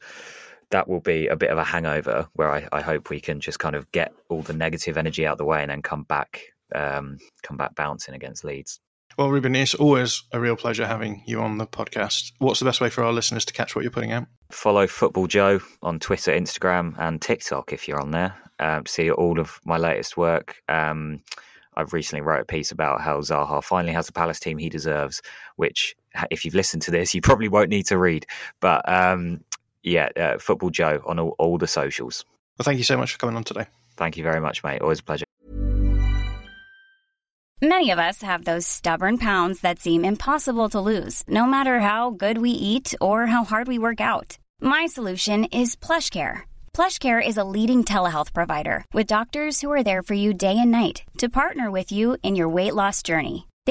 [0.71, 3.60] that will be a bit of a hangover where I, I, hope we can just
[3.60, 6.41] kind of get all the negative energy out of the way and then come back
[6.73, 8.79] um, come back bouncing against Leeds.
[9.17, 12.31] Well, Ruben, it's always a real pleasure having you on the podcast.
[12.39, 14.25] What's the best way for our listeners to catch what you're putting out?
[14.51, 18.34] Follow Football Joe on Twitter, Instagram, and TikTok if you're on there.
[18.60, 20.62] Um, see all of my latest work.
[20.69, 21.21] Um,
[21.75, 25.21] I've recently wrote a piece about how Zaha finally has the Palace team he deserves,
[25.55, 25.95] which,
[26.29, 28.25] if you've listened to this, you probably won't need to read.
[28.60, 29.41] But um,
[29.83, 32.25] yeah, uh, Football Joe on all, all the socials.
[32.57, 33.67] Well, thank you so much for coming on today.
[33.97, 34.81] Thank you very much, mate.
[34.81, 35.25] Always a pleasure.
[37.63, 42.09] Many of us have those stubborn pounds that seem impossible to lose, no matter how
[42.09, 44.39] good we eat or how hard we work out.
[44.59, 46.41] My solution is PlushCare.
[46.73, 50.71] PlushCare is a leading telehealth provider with doctors who are there for you day and
[50.71, 53.47] night to partner with you in your weight loss journey.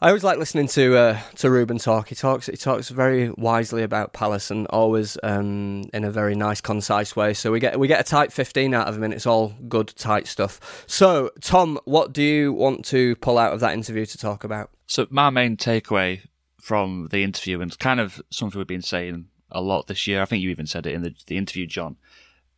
[0.00, 2.08] I always like listening to uh, to Ruben talk.
[2.08, 6.60] He talks he talks very wisely about Palace and always um, in a very nice,
[6.60, 7.34] concise way.
[7.34, 9.88] So we get we get a tight fifteen out of him, and it's all good,
[9.96, 10.84] tight stuff.
[10.86, 14.70] So Tom, what do you want to pull out of that interview to talk about?
[14.86, 16.20] So my main takeaway
[16.60, 20.22] from the interview, and it's kind of something we've been saying a lot this year.
[20.22, 21.96] I think you even said it in the, the interview, John.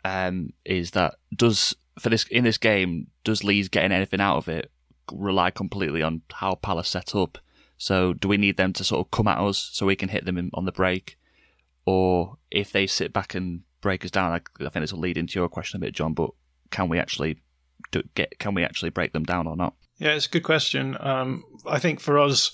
[0.05, 4.49] Um, is that does for this in this game does Leeds getting anything out of
[4.49, 4.71] it
[5.13, 7.39] rely completely on how Palace set up.
[7.79, 10.25] So do we need them to sort of come at us so we can hit
[10.25, 11.17] them in, on the break,
[11.87, 14.33] or if they sit back and break us down?
[14.33, 16.13] I, I think this will lead into your question a bit, John.
[16.13, 16.31] But
[16.71, 17.41] can we actually
[17.91, 18.39] do, get?
[18.39, 19.75] Can we actually break them down or not?
[19.99, 20.97] Yeah, it's a good question.
[21.01, 22.53] Um, I think for us,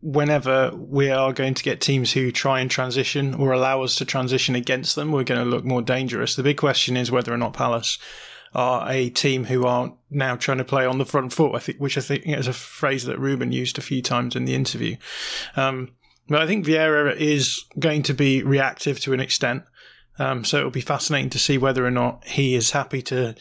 [0.00, 4.04] whenever we are going to get teams who try and transition or allow us to
[4.04, 6.34] transition against them, we're going to look more dangerous.
[6.34, 7.98] The big question is whether or not Palace
[8.54, 11.54] are a team who are now trying to play on the front foot.
[11.54, 14.44] I think, which I think is a phrase that Ruben used a few times in
[14.44, 14.96] the interview.
[15.56, 15.92] Um,
[16.28, 19.64] but I think Vieira is going to be reactive to an extent.
[20.18, 23.34] Um, so it'll be fascinating to see whether or not he is happy to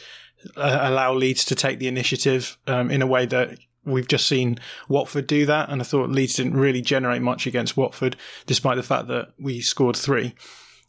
[0.56, 4.60] uh, allow Leeds to take the initiative um, in a way that we've just seen
[4.88, 5.69] Watford do that.
[5.69, 9.62] And I thought Leeds didn't really generate much against Watford, despite the fact that we
[9.62, 10.34] scored three.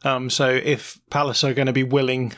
[0.04, 2.32] Um, so if Palace are going to be willing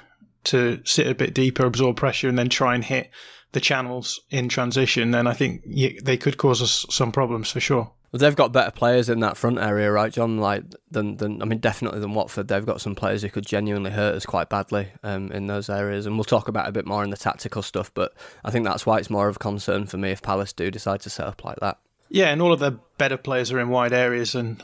[0.44, 3.10] to sit a bit deeper, absorb pressure, and then try and hit
[3.52, 5.62] the channels in transition, then I think
[6.04, 7.92] they could cause us some problems for sure.
[8.10, 10.38] Well, they've got better players in that front area, right, John?
[10.38, 12.46] Like than than I mean, definitely than Watford.
[12.46, 16.06] They've got some players who could genuinely hurt us quite badly um, in those areas,
[16.06, 17.92] and we'll talk about a bit more in the tactical stuff.
[17.92, 18.12] But
[18.44, 21.00] I think that's why it's more of a concern for me if Palace do decide
[21.00, 21.78] to set up like that.
[22.14, 24.62] Yeah, and all of their better players are in wide areas, and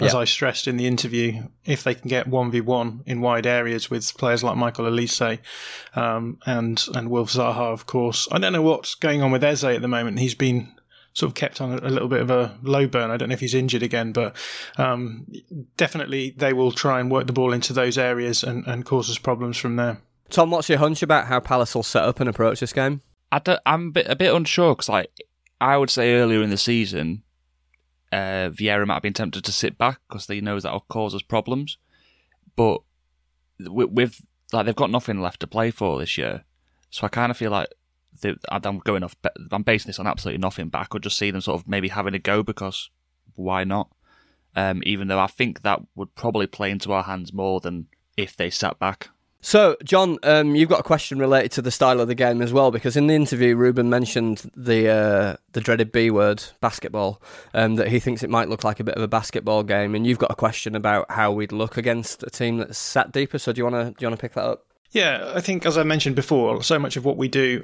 [0.00, 0.18] as yeah.
[0.18, 3.88] I stressed in the interview, if they can get one v one in wide areas
[3.88, 5.38] with players like Michael Olise
[5.94, 8.26] um, and and Wilf Zaha, of course.
[8.32, 10.18] I don't know what's going on with Eze at the moment.
[10.18, 10.72] He's been
[11.12, 13.12] sort of kept on a, little bit of a low burn.
[13.12, 14.34] I don't know if he's injured again, but
[14.76, 15.24] um,
[15.76, 19.18] definitely they will try and work the ball into those areas and, and cause us
[19.18, 20.02] problems from there.
[20.30, 23.02] Tom, what's your hunch about how Palace will set up and approach this game?
[23.30, 25.10] I am a bit, a bit unsure because like
[25.60, 27.22] I would say earlier in the season,
[28.12, 31.22] uh, Vieira might have been tempted to sit back because he knows that'll cause us
[31.22, 31.78] problems.
[32.56, 32.80] But
[33.60, 36.44] with, with, like they've got nothing left to play for this year,
[36.90, 37.68] so I kind of feel like
[38.20, 39.16] they, I'm going off.
[39.52, 41.88] I'm basing this on absolutely nothing, but I could just see them sort of maybe
[41.88, 42.90] having a go because
[43.34, 43.90] why not?
[44.56, 48.36] Um, even though I think that would probably play into our hands more than if
[48.36, 49.10] they sat back.
[49.40, 52.52] So, John, um, you've got a question related to the style of the game as
[52.52, 57.22] well, because in the interview, Ruben mentioned the uh, the dreaded B word, basketball,
[57.54, 60.06] um, that he thinks it might look like a bit of a basketball game, and
[60.06, 63.38] you've got a question about how we'd look against a team that's sat deeper.
[63.38, 64.66] So, do you want to do you want to pick that up?
[64.90, 67.62] Yeah, I think as I mentioned before, so much of what we do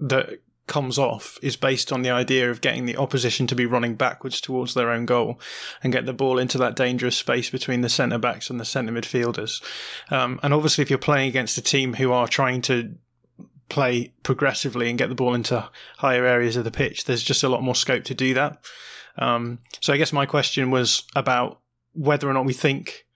[0.00, 3.94] that comes off is based on the idea of getting the opposition to be running
[3.94, 5.40] backwards towards their own goal
[5.82, 8.92] and get the ball into that dangerous space between the centre backs and the centre
[8.92, 9.62] midfielders.
[10.12, 12.94] Um, and obviously, if you're playing against a team who are trying to
[13.68, 17.48] play progressively and get the ball into higher areas of the pitch, there's just a
[17.48, 18.62] lot more scope to do that.
[19.16, 21.60] Um, so I guess my question was about
[21.92, 23.06] whether or not we think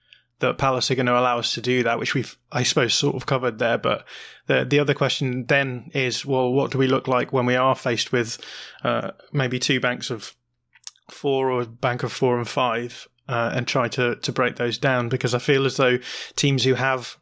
[0.43, 3.15] that Palace are going to allow us to do that, which we've, I suppose, sort
[3.15, 3.77] of covered there.
[3.77, 4.05] But
[4.47, 7.75] the the other question then is, well, what do we look like when we are
[7.75, 8.39] faced with
[8.83, 10.35] uh, maybe two banks of
[11.09, 15.09] four or bank of four and five, uh, and try to to break those down?
[15.09, 15.97] Because I feel as though
[16.35, 17.17] teams who have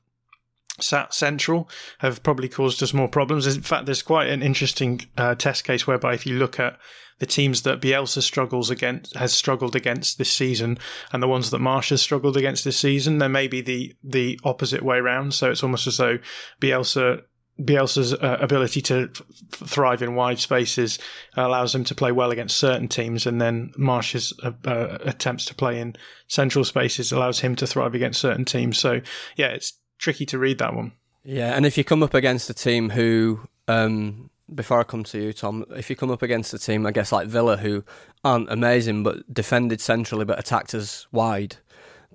[0.79, 3.47] sat central have probably caused us more problems.
[3.47, 6.77] In fact, there's quite an interesting uh, test case whereby if you look at
[7.19, 10.79] the teams that Bielsa struggles against has struggled against this season,
[11.13, 14.39] and the ones that Marsch has struggled against this season, there may be the the
[14.43, 15.33] opposite way around.
[15.33, 16.17] So it's almost as though
[16.59, 17.21] Bielsa
[17.59, 19.21] Bielsa's uh, ability to f-
[19.67, 20.97] thrive in wide spaces
[21.35, 25.55] allows him to play well against certain teams, and then Marsch's uh, uh, attempts to
[25.55, 25.95] play in
[26.27, 28.79] central spaces allows him to thrive against certain teams.
[28.79, 29.01] So
[29.35, 30.91] yeah, it's tricky to read that one.
[31.23, 35.21] Yeah, and if you come up against a team who um, before I come to
[35.21, 37.83] you, Tom, if you come up against a team, I guess like Villa, who
[38.23, 41.57] aren't amazing but defended centrally but attacked us wide,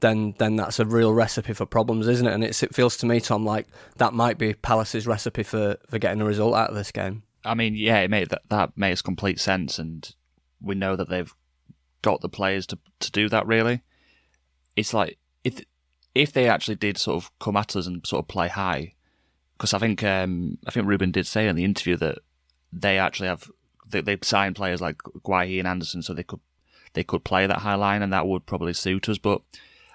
[0.00, 2.34] then then that's a real recipe for problems, isn't it?
[2.34, 6.20] And it feels to me, Tom, like that might be Palace's recipe for, for getting
[6.20, 7.22] a result out of this game.
[7.44, 10.12] I mean, yeah, it made that that makes complete sense, and
[10.60, 11.32] we know that they've
[12.02, 13.46] got the players to to do that.
[13.46, 13.82] Really,
[14.74, 15.60] it's like if
[16.16, 18.92] if they actually did sort of come at us and sort of play high,
[19.56, 22.18] because I think um, I think Ruben did say in the interview that
[22.72, 23.50] they actually have
[23.86, 26.40] they, they signed players like Guehi and Andersen, so they could
[26.94, 29.18] they could play that high line, and that would probably suit us.
[29.18, 29.42] But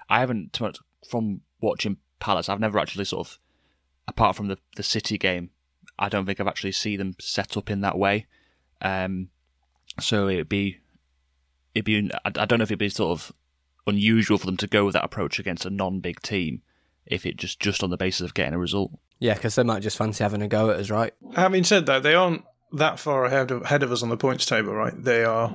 [0.08, 2.48] I haven't too much from watching Palace.
[2.48, 3.38] I've never actually sort of,
[4.06, 5.50] apart from the the City game,
[5.98, 8.26] I don't think I've actually seen them set up in that way.
[8.80, 9.28] Um,
[9.98, 10.78] so it'd be
[11.74, 13.32] it'd be I don't know if it'd be sort of
[13.86, 16.62] unusual for them to go with that approach against a non-big team
[17.06, 18.92] if it just just on the basis of getting a result.
[19.18, 21.14] Yeah, because they might just fancy having a go at us, right?
[21.34, 24.46] Having said that, they aren't that far ahead of, ahead of us on the points
[24.46, 24.94] table, right?
[24.96, 25.54] They are.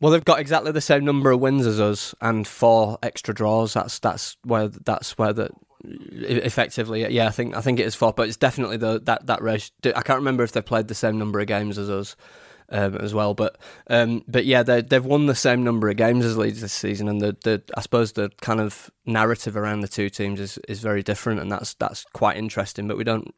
[0.00, 3.74] Well, they've got exactly the same number of wins as us and four extra draws.
[3.74, 5.50] That's that's where that's where the
[5.84, 9.42] effectively yeah I think I think it is four, but it's definitely the that that
[9.42, 9.70] race.
[9.84, 12.16] I can't remember if they played the same number of games as us.
[12.74, 13.34] Um, as well.
[13.34, 13.58] But
[13.88, 17.06] um, but yeah, they they've won the same number of games as Leeds this season,
[17.06, 20.80] and the, the I suppose the kind of narrative around the two teams is, is
[20.80, 22.88] very different, and that's that's quite interesting.
[22.88, 23.34] But we don't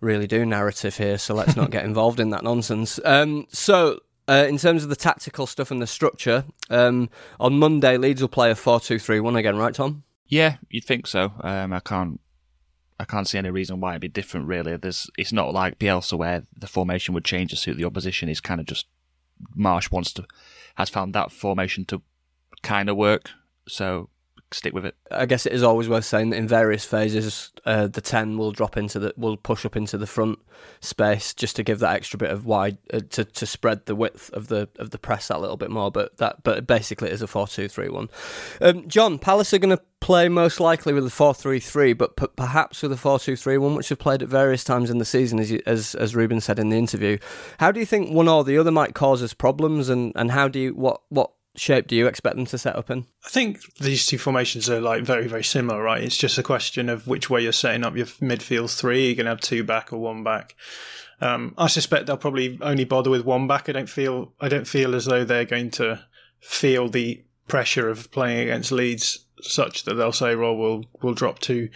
[0.00, 2.98] really do narrative here, so let's not get involved in that nonsense.
[3.04, 4.00] Um, so.
[4.26, 8.28] Uh, in terms of the tactical stuff and the structure, um, on Monday Leeds will
[8.28, 10.02] play a 4-2-3-1 again, right, Tom?
[10.28, 11.34] Yeah, you'd think so.
[11.42, 12.18] Um, I can't
[12.98, 14.46] I can't see any reason why it'd be different.
[14.46, 18.28] Really, there's it's not like Bielsa where the formation would change to suit the opposition.
[18.28, 18.86] It's kind of just
[19.56, 20.26] Marsch wants to
[20.76, 22.02] has found that formation to
[22.62, 23.30] kind of work.
[23.66, 24.10] So
[24.52, 24.94] stick with it.
[25.10, 28.52] I guess it is always worth saying that in various phases, uh, the ten will
[28.52, 30.38] drop into the will push up into the front
[30.80, 34.30] space just to give that extra bit of wide uh, to to spread the width
[34.32, 35.90] of the of the press that little bit more.
[35.90, 38.08] But that but basically it is a four two three one.
[38.60, 42.14] Um, John Palace are going to play most likely with a four three three, but
[42.14, 44.98] p- perhaps with a four two three one, which have played at various times in
[44.98, 47.16] the season, as you, as as Ruben said in the interview.
[47.58, 50.46] How do you think one or the other might cause us problems, and and how
[50.46, 53.06] do you what what shape do you expect them to set up in?
[53.24, 56.02] I think these two formations are like very, very similar, right?
[56.02, 59.06] It's just a question of which way you're setting up your midfield three.
[59.06, 60.54] You're going to have two back or one back.
[61.22, 63.70] Um, I suspect they'll probably only bother with one back.
[63.70, 66.04] I don't feel I don't feel as though they're going to
[66.40, 71.38] feel the pressure of playing against Leeds such that they'll say, "Well, we'll we'll drop
[71.38, 71.68] two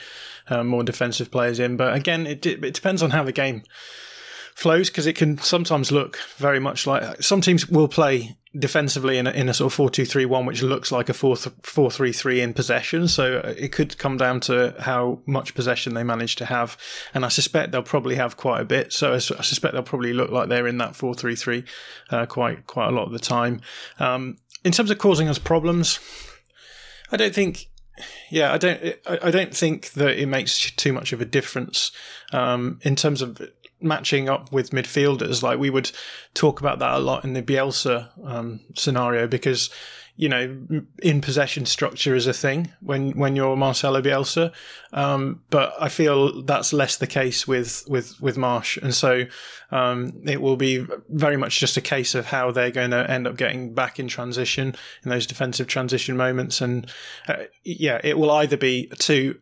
[0.49, 3.63] uh, more defensive players in." But again, it it depends on how the game
[4.59, 9.29] flows because it can sometimes look very much like some teams will play defensively in
[9.29, 13.07] a, in a sort of 4-2-3-1 which looks like a 4-3-3 in possession.
[13.07, 16.77] So uh, it could come down to how much possession they manage to have
[17.15, 18.93] and I suspect they'll probably have quite a bit.
[18.93, 21.65] So I suspect they'll probably look like they're in that 4-3-3
[22.11, 23.61] uh, quite quite a lot of the time.
[24.01, 26.01] Um, in terms of causing us problems
[27.11, 27.69] I don't think
[28.31, 28.95] yeah, I don't.
[29.07, 31.91] I don't think that it makes too much of a difference
[32.33, 33.41] um, in terms of
[33.81, 35.43] matching up with midfielders.
[35.43, 35.91] Like we would
[36.35, 39.71] talk about that a lot in the Bielsa um, scenario because
[40.19, 44.53] you know in possession structure is a thing when when you're Marcelo Bielsa,
[44.93, 49.27] um, but I feel that's less the case with with with Marsch, and so
[49.71, 53.29] um, it will be very much just a case of how they're going to end
[53.29, 56.91] up getting back in transition in those defensive transition moments, and
[57.29, 59.39] uh, yeah, it will either be two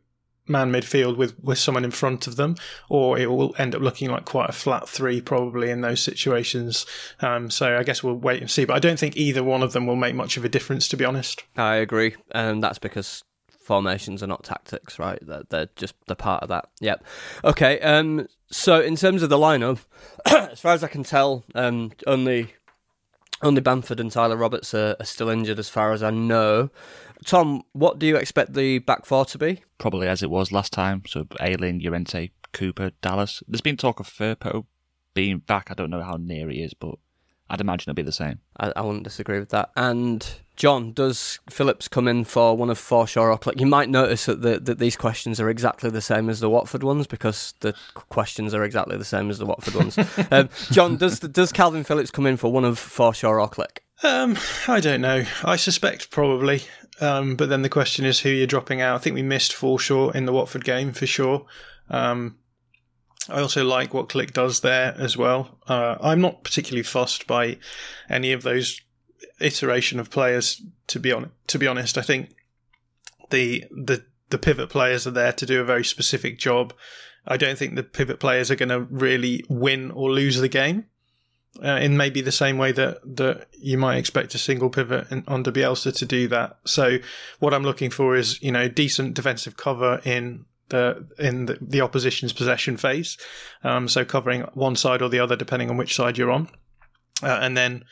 [0.48, 2.56] man midfield with, with someone in front of them,
[2.88, 6.86] or it will end up looking like quite a flat three probably in those situations.
[7.20, 8.64] Um, so I guess we'll wait and see.
[8.64, 10.96] But I don't think either one of them will make much of a difference, to
[10.96, 11.44] be honest.
[11.56, 13.24] I agree, and that's because
[13.66, 15.18] formations are not tactics, right?
[15.20, 16.68] They're, they're just the part of that.
[16.80, 17.04] Yep.
[17.44, 17.80] Okay.
[17.80, 18.28] Um.
[18.48, 19.84] So in terms of the lineup,
[20.26, 22.54] as far as I can tell, um, only
[23.42, 26.70] only Bamford and Tyler Roberts are, are still injured, as far as I know.
[27.26, 29.62] Tom, what do you expect the back four to be?
[29.78, 31.02] Probably as it was last time.
[31.06, 33.42] So Ayling, Llorente, Cooper, Dallas.
[33.48, 34.64] There's been talk of Firpo
[35.12, 35.68] being back.
[35.70, 36.94] I don't know how near he is, but
[37.50, 38.38] I'd imagine it'll be the same.
[38.58, 39.70] I, I wouldn't disagree with that.
[39.74, 43.58] And John, does Phillips come in for one of Forshaw or Klich?
[43.58, 46.84] You might notice that, the, that these questions are exactly the same as the Watford
[46.84, 49.98] ones because the questions are exactly the same as the Watford ones.
[50.30, 53.78] um, John, does does Kalvin Phillips come in for one of Forshaw or Klich?
[54.02, 54.36] Um,
[54.68, 55.24] I don't know.
[55.42, 56.62] I suspect probably.
[57.00, 58.96] Um, but then the question is who you're dropping out.
[58.96, 61.44] I think we missed Forshaw in the Watford game for sure.
[61.90, 62.38] Um,
[63.28, 65.58] I also like what Klich does there as well.
[65.66, 67.58] Uh, I'm not particularly fussed by
[68.08, 68.80] any of those
[69.40, 70.62] iteration of players.
[70.88, 72.34] To be on, to be honest, I think
[73.30, 76.72] the the the pivot players are there to do a very specific job.
[77.26, 80.86] I don't think the pivot players are going to really win or lose the game
[81.64, 85.24] uh, in maybe the same way that that you might expect a single pivot in,
[85.26, 86.58] under Bielsa to do that.
[86.64, 86.98] So
[87.38, 91.80] what I'm looking for is you know decent defensive cover in the in the, the
[91.80, 93.16] opposition's possession phase,
[93.62, 96.48] um, so covering one side or the other depending on which side you're on,
[97.22, 97.84] uh, and then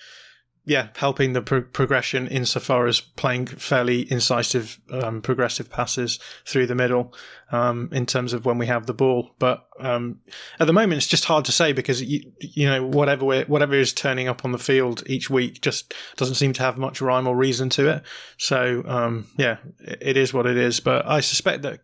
[0.66, 6.74] yeah, helping the pro- progression insofar as playing fairly incisive, um, progressive passes through the
[6.74, 7.14] middle
[7.52, 9.34] um, in terms of when we have the ball.
[9.38, 10.20] But um,
[10.58, 13.92] at the moment, it's just hard to say because you, you know whatever whatever is
[13.92, 17.36] turning up on the field each week just doesn't seem to have much rhyme or
[17.36, 18.02] reason to it.
[18.38, 20.80] So um, yeah, it is what it is.
[20.80, 21.80] But I suspect that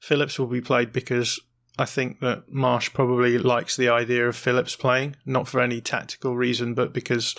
[0.00, 1.38] Phillips will be played because
[1.78, 6.36] I think that Marsch probably likes the idea of Phillips playing, not for any tactical
[6.36, 7.34] reason, but because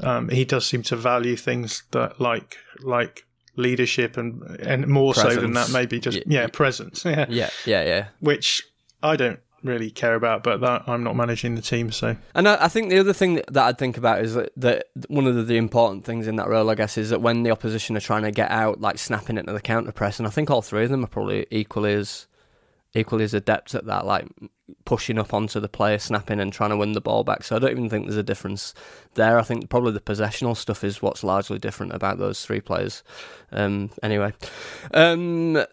[0.00, 3.24] Um, he does seem to value things that like like
[3.56, 7.04] leadership and and more so than that maybe just Y- yeah presence.
[7.04, 7.26] Yeah.
[7.28, 8.06] Yeah, yeah, yeah.
[8.20, 8.62] which
[9.02, 12.16] I don't really care about but that I'm not managing the team so.
[12.34, 14.86] And I, I think the other thing that, that I'd think about is that, that
[15.08, 17.50] one of the, the important things in that role, I guess, is that when the
[17.50, 20.48] opposition are trying to get out, like snapping into the counter press, and I think
[20.48, 22.28] all three of them are probably equally as
[22.94, 24.28] equally as adept at that, like
[24.84, 27.42] pushing up onto the player, snapping and trying to win the ball back.
[27.44, 28.74] So I don't even think there's a difference
[29.14, 29.38] there.
[29.38, 33.02] I think probably the possessional stuff is what's largely different about those three players.
[33.52, 34.32] Um, anyway,
[34.94, 35.64] um,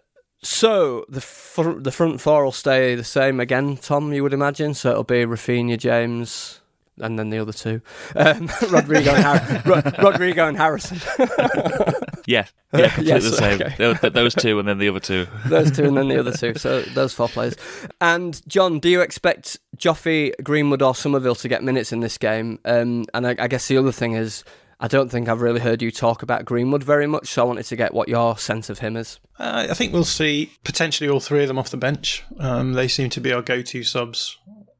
[0.42, 4.12] so the fr- the front four will stay the same again, Tom.
[4.12, 4.74] You would imagine.
[4.74, 6.60] So it'll be Rafinha, James,
[6.98, 7.80] and then the other two,
[8.14, 10.98] um, Rodrigo and Har- Ro- Rodrigo and Harrison.
[12.26, 13.62] Yeah, yeah, completely Yes, the same.
[13.62, 14.08] okay.
[14.08, 15.26] Those two and then the other two.
[15.46, 16.54] those two, and then the other two.
[16.56, 17.54] So those four players.
[18.00, 22.58] And John, do you expect Joffrey, Greenwood, or Summerville to get minutes in this game?
[22.64, 24.44] Um, and I, I guess the other thing is.
[24.78, 27.64] I don't think I've really heard you talk about Greenwood very much, so I wanted
[27.64, 29.18] to get what your sense of him is.
[29.38, 32.22] Uh, I think we'll see potentially all three of them off the bench.
[32.38, 34.36] Um, they seem to be our go-to subs.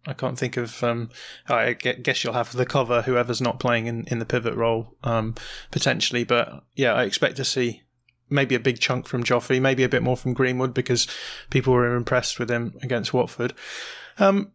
[0.07, 0.83] I can't think of.
[0.83, 1.11] Um,
[1.49, 5.35] I guess you'll have the cover whoever's not playing in, in the pivot role um,
[5.71, 7.83] potentially, but yeah, I expect to see
[8.29, 11.07] maybe a big chunk from Joffrey, maybe a bit more from Greenwood because
[11.51, 13.55] people were impressed with him against Watford.
[14.19, 14.53] Um,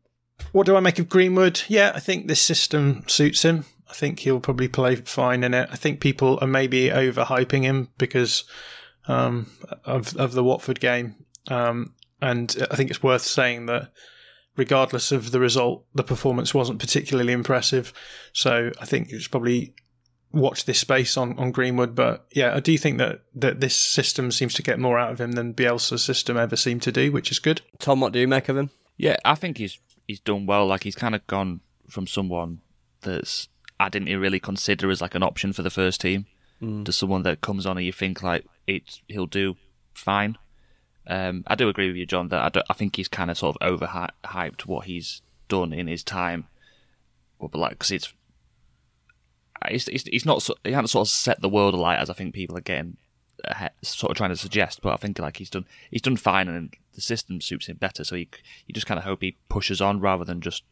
[0.52, 1.62] what do I make of Greenwood?
[1.68, 3.66] Yeah, I think this system suits him.
[3.90, 5.70] I think he'll probably play fine in it.
[5.72, 8.46] I think people are maybe overhyping him because
[9.08, 9.52] um,
[9.84, 11.16] of of the Watford game,
[11.50, 13.92] um, and I think it's worth saying that
[14.56, 17.94] regardless of the result, the performance wasn't particularly impressive.
[18.34, 19.74] So I think it's probably
[20.34, 21.96] watch this space on, on Greenwood.
[21.96, 25.22] But yeah, I do think that, that this system seems to get more out of
[25.22, 27.62] him than Bielsa's system ever seemed to do, which is good.
[27.80, 28.70] Tom, what do you make of him?
[28.98, 30.68] Yeah, I think he's he's done well.
[30.68, 32.62] Like he's kind of gone from someone
[33.02, 33.48] that's
[33.80, 36.28] I didn't really consider as like an option for the first team
[36.62, 36.86] mm.
[36.86, 39.56] to someone that comes on and you think like it he'll do
[39.94, 40.38] fine.
[41.08, 42.30] Um, I do agree with you, John.
[42.30, 46.04] That I, I think he's kind of sort of overhyped what he's done in his
[46.04, 46.48] time.
[47.40, 48.14] But like, because it's,
[49.68, 52.34] it's, it's, it's not he hasn't sort of set the world alight as I think
[52.34, 52.98] people are getting
[53.82, 54.82] sort of trying to suggest.
[54.82, 58.04] But I think like he's done he's done fine, and the system suits him better.
[58.04, 58.28] So you
[58.68, 60.64] you just kind of hope he pushes on rather than just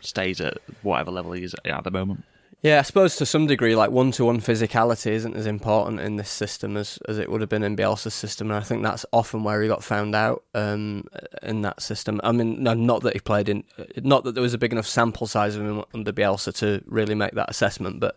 [0.00, 2.24] stays at whatever level he is at the moment.
[2.62, 6.14] Yeah, I suppose to some degree, like one to one physicality isn't as important in
[6.14, 9.04] this system as, as it would have been in Bielsa's system, and I think that's
[9.12, 11.04] often where he got found out um,
[11.42, 12.20] in that system.
[12.22, 13.64] I mean, no, not that he played in,
[13.96, 17.16] not that there was a big enough sample size of him under Bielsa to really
[17.16, 18.16] make that assessment, but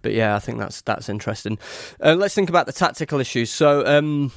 [0.00, 1.58] but yeah, I think that's that's interesting.
[2.02, 3.50] Uh, let's think about the tactical issues.
[3.50, 3.86] So.
[3.86, 4.32] Um,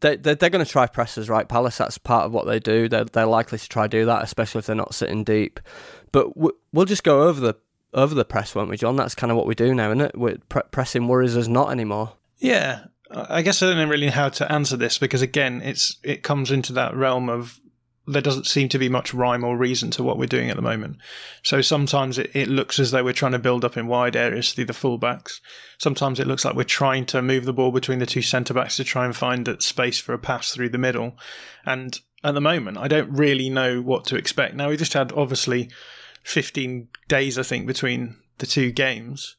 [0.00, 1.48] they, they're, they're going to try presses, right?
[1.48, 2.90] Palace, that's part of what they do.
[2.90, 5.60] They're, they're likely to try do that, especially if they're not sitting deep.
[6.12, 7.54] But we'll just go over the
[7.94, 8.96] over the press, won't we, John?
[8.96, 10.18] That's kind of what we do now, isn't it?
[10.18, 12.12] We're, pre- pressing worries us not anymore.
[12.38, 16.22] Yeah, I guess I don't know really how to answer this because again, it's it
[16.22, 17.60] comes into that realm of
[18.06, 20.62] there doesn't seem to be much rhyme or reason to what we're doing at the
[20.62, 20.98] moment.
[21.42, 24.52] So sometimes it, it looks as though we're trying to build up in wide areas
[24.52, 25.40] through the fullbacks.
[25.78, 28.76] Sometimes it looks like we're trying to move the ball between the two centre backs
[28.76, 31.16] to try and find that space for a pass through the middle.
[31.64, 34.54] And at the moment, I don't really know what to expect.
[34.54, 35.70] Now we just had obviously
[36.24, 39.36] 15 days, I think, between the two games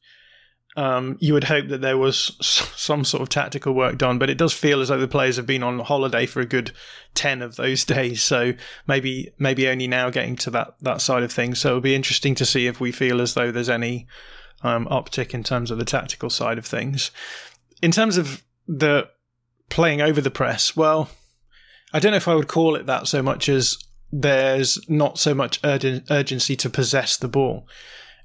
[0.77, 4.37] um, you would hope that there was some sort of tactical work done, but it
[4.37, 6.71] does feel as though the players have been on holiday for a good
[7.13, 8.21] ten of those days.
[8.23, 8.53] So
[8.85, 11.59] maybe maybe only now getting to that that side of things.
[11.59, 14.07] So it'll be interesting to see if we feel as though there's any
[14.63, 17.11] um, uptick in terms of the tactical side of things.
[17.81, 19.09] In terms of the
[19.69, 21.09] playing over the press, well,
[21.93, 23.77] I don't know if I would call it that so much as
[24.21, 27.67] there's not so much urgen- urgency to possess the ball.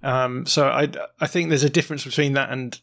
[0.02, 0.88] Um, so I
[1.20, 2.80] I think there's a difference between that and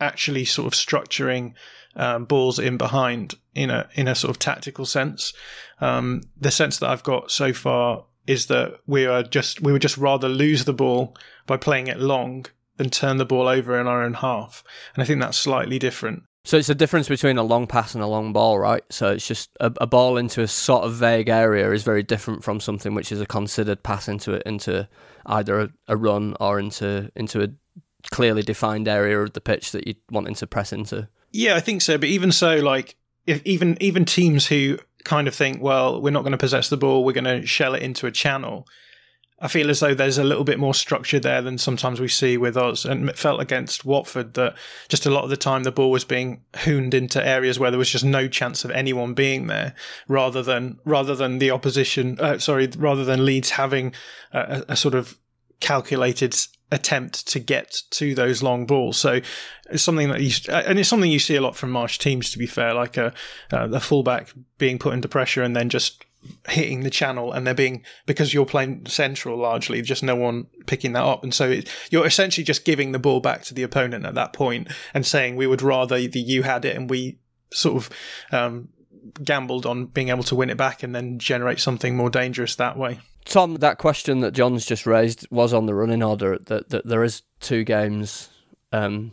[0.00, 1.54] actually sort of structuring
[1.96, 5.32] um, balls in behind in a in a sort of tactical sense.
[5.80, 9.82] Um, the sense that I've got so far is that we are just we would
[9.82, 12.46] just rather lose the ball by playing it long
[12.76, 14.62] than turn the ball over in our own half,
[14.94, 16.22] and I think that's slightly different.
[16.44, 18.84] So it's a difference between a long pass and a long ball, right?
[18.90, 22.44] So it's just a, a ball into a sort of vague area is very different
[22.44, 24.86] from something which is a considered pass into it into
[25.24, 27.48] either a, a run or into into a
[28.10, 31.08] clearly defined area of the pitch that you're wanting to press into.
[31.32, 31.96] Yeah, I think so.
[31.96, 36.22] But even so, like if even even teams who kind of think, well, we're not
[36.22, 38.66] going to possess the ball, we're going to shell it into a channel.
[39.44, 42.38] I feel as though there's a little bit more structure there than sometimes we see
[42.38, 42.86] with us.
[42.86, 44.54] And it felt against Watford that
[44.88, 47.76] just a lot of the time the ball was being hooned into areas where there
[47.76, 49.74] was just no chance of anyone being there,
[50.08, 52.18] rather than rather than the opposition.
[52.18, 53.92] Uh, sorry, rather than Leeds having
[54.32, 55.18] a, a sort of
[55.60, 56.34] calculated
[56.72, 58.96] attempt to get to those long balls.
[58.96, 59.20] So
[59.70, 62.30] it's something that you and it's something you see a lot from Marsch teams.
[62.30, 63.12] To be fair, like a
[63.52, 66.02] a fullback being put under pressure and then just
[66.48, 70.92] hitting the channel and they're being because you're playing central largely just no one picking
[70.92, 71.22] that up.
[71.22, 74.32] And so it, you're essentially just giving the ball back to the opponent at that
[74.32, 76.76] point and saying we would rather the you had it.
[76.76, 77.18] And we
[77.52, 77.90] sort of
[78.32, 78.68] um,
[79.22, 82.76] gambled on being able to win it back and then generate something more dangerous that
[82.76, 83.00] way.
[83.24, 87.02] Tom that question that john's just raised was on the running order that, that there
[87.02, 88.28] is two games
[88.70, 89.12] um,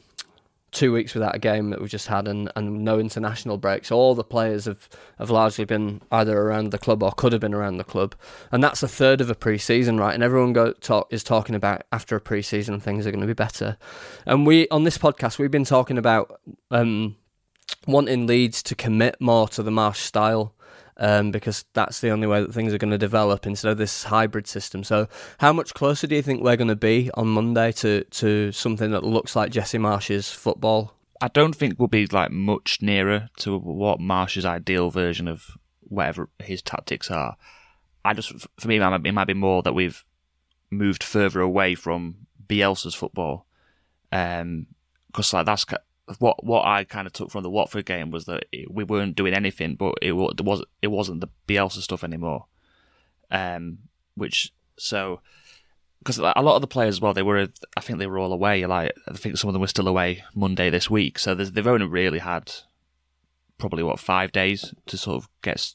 [0.71, 3.91] two weeks without a game that we've just had and, and no international breaks.
[3.91, 4.87] All the players have,
[5.19, 8.15] have largely been either around the club or could have been around the club.
[8.51, 10.13] And that's a third of a pre season, right?
[10.13, 13.27] And everyone go, talk, is talking about after a pre season things are going to
[13.27, 13.77] be better.
[14.25, 17.17] And we, on this podcast, we've been talking about um,
[17.85, 20.55] wanting Leeds to commit more to the Marsch style
[20.97, 24.05] um, because that's the only way that things are going to develop instead of this
[24.05, 24.83] hybrid system.
[24.83, 25.07] So,
[25.39, 28.91] how much closer do you think we're going to be on Monday to, to something
[28.91, 30.93] that looks like Jesse Marsch's football?
[31.21, 36.29] I don't think we'll be like much nearer to what Marsch's ideal version of whatever
[36.39, 37.37] his tactics are.
[38.03, 40.03] I just, for me, it might be more that we've
[40.71, 43.45] moved further away from Bielsa's football,
[44.09, 44.67] because um,
[45.33, 45.65] like that's
[46.19, 49.33] what what I kind of took from the Watford game was that we weren't doing
[49.33, 52.45] anything, but it was it wasn't the Bielsa stuff anymore.
[53.29, 53.79] Um,
[54.15, 55.21] which so
[55.99, 57.47] because a lot of the players as well, they were
[57.77, 58.65] I think they were all away.
[58.65, 61.85] Like I think some of them were still away Monday this week, so they've only
[61.85, 62.51] really had
[63.57, 65.73] probably what five days to sort of get.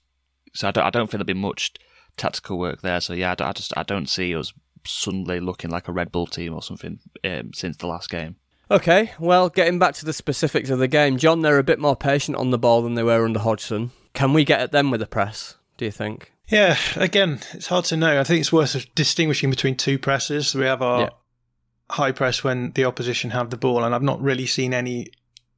[0.53, 1.75] So I don't I don't think there'll be much
[2.17, 3.01] tactical work there.
[3.01, 4.53] So yeah, I, I just I don't see us
[4.85, 8.37] suddenly looking like a Red Bull team or something um, since the last game.
[8.69, 11.95] Okay, well, getting back to the specifics of the game, John, they're a bit more
[11.95, 13.93] patient on the ball than they were under Hodgson.
[14.13, 16.33] Can we get at them with the press, do you think?
[16.49, 18.21] Yeah, again, it's hard to know.
[18.21, 20.55] I think it's worth distinguishing between two presses.
[20.55, 21.11] We have our yeah.
[21.91, 25.09] high press when the opposition have the ball, and I've not really seen any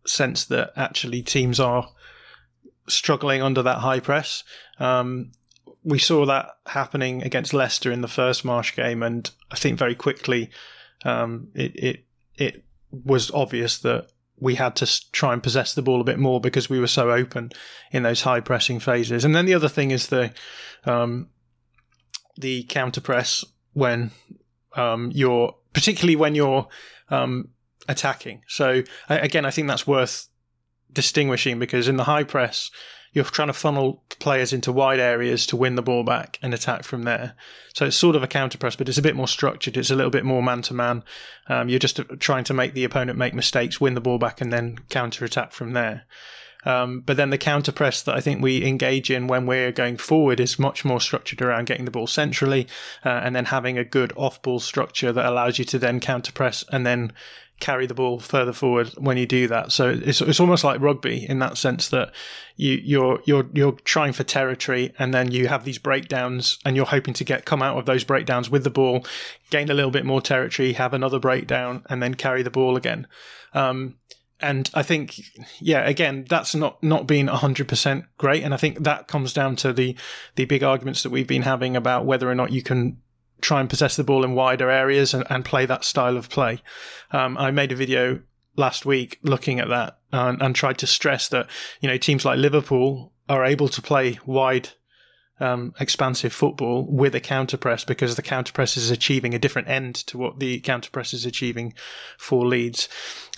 [0.07, 1.89] sense that actually teams are
[2.89, 4.45] struggling under that high press.
[4.79, 5.33] Um,
[5.83, 9.95] we saw that happening against Leicester in the first Marsch game, and I think very
[9.95, 10.51] quickly
[11.05, 12.05] um, it, it
[12.37, 14.09] it was obvious that
[14.41, 17.11] we had to try and possess the ball a bit more because we were so
[17.11, 17.51] open
[17.91, 19.24] in those high pressing phases.
[19.24, 20.32] And then the other thing is the
[20.84, 21.28] um,
[22.36, 24.12] the counter press when
[24.74, 26.68] um, you're particularly when you're
[27.11, 27.49] um,
[27.89, 28.43] attacking.
[28.47, 30.28] So again, I think that's worth
[30.93, 32.70] distinguishing because in the high press
[33.13, 36.85] you're trying to funnel players into wide areas to win the ball back and attack
[36.85, 37.35] from there.
[37.75, 39.77] So it's sort of a counter press, but it's a bit more structured.
[39.77, 41.03] It's a little bit more man to man.
[41.49, 44.79] You're just trying to make the opponent make mistakes, win the ball back, and then
[44.89, 46.05] counter attack from there.
[46.65, 49.97] Um, but then the counter press that I think we engage in when we're going
[49.97, 52.67] forward is much more structured around getting the ball centrally
[53.05, 56.33] uh, and then having a good off ball structure that allows you to then counter
[56.33, 57.13] press and then
[57.61, 59.73] carry the ball further forward when you do that.
[59.73, 62.13] So it's it's almost like rugby in that sense that
[62.57, 66.87] you you're you're you're trying for territory and then you have these breakdowns and you're
[66.87, 69.05] hoping to get come out of those breakdowns with the ball,
[69.51, 73.07] gain a little bit more territory, have another breakdown, and then carry the ball again.
[73.55, 73.97] Um,
[74.41, 75.20] and I think,
[75.61, 79.57] yeah, again, that's not not been hundred percent great, and I think that comes down
[79.57, 79.97] to the
[80.36, 82.99] the big arguments that we've been having about whether or not you can
[83.41, 86.61] try and possess the ball in wider areas and, and play that style of play.
[87.12, 88.20] Um, I made a video
[88.57, 91.49] last week looking at that and, and, tried to stress that
[91.80, 94.70] you know teams like Liverpool are able to play wide.
[95.41, 99.68] Um, expansive football with a counter press because the counter press is achieving a different
[99.68, 101.74] end to what the counter press is achieving
[102.16, 102.89] for Leeds.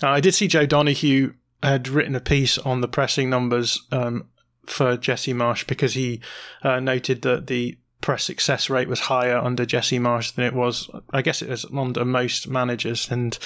[0.01, 4.27] Uh, I did see Joe Donoghue had written a piece on the pressing numbers um,
[4.65, 6.21] for Jesse Marsch because he
[6.63, 10.89] uh, noted that the press success rate was higher under Jesse Marsch than it was,
[11.11, 13.09] I guess it was under most managers.
[13.09, 13.37] And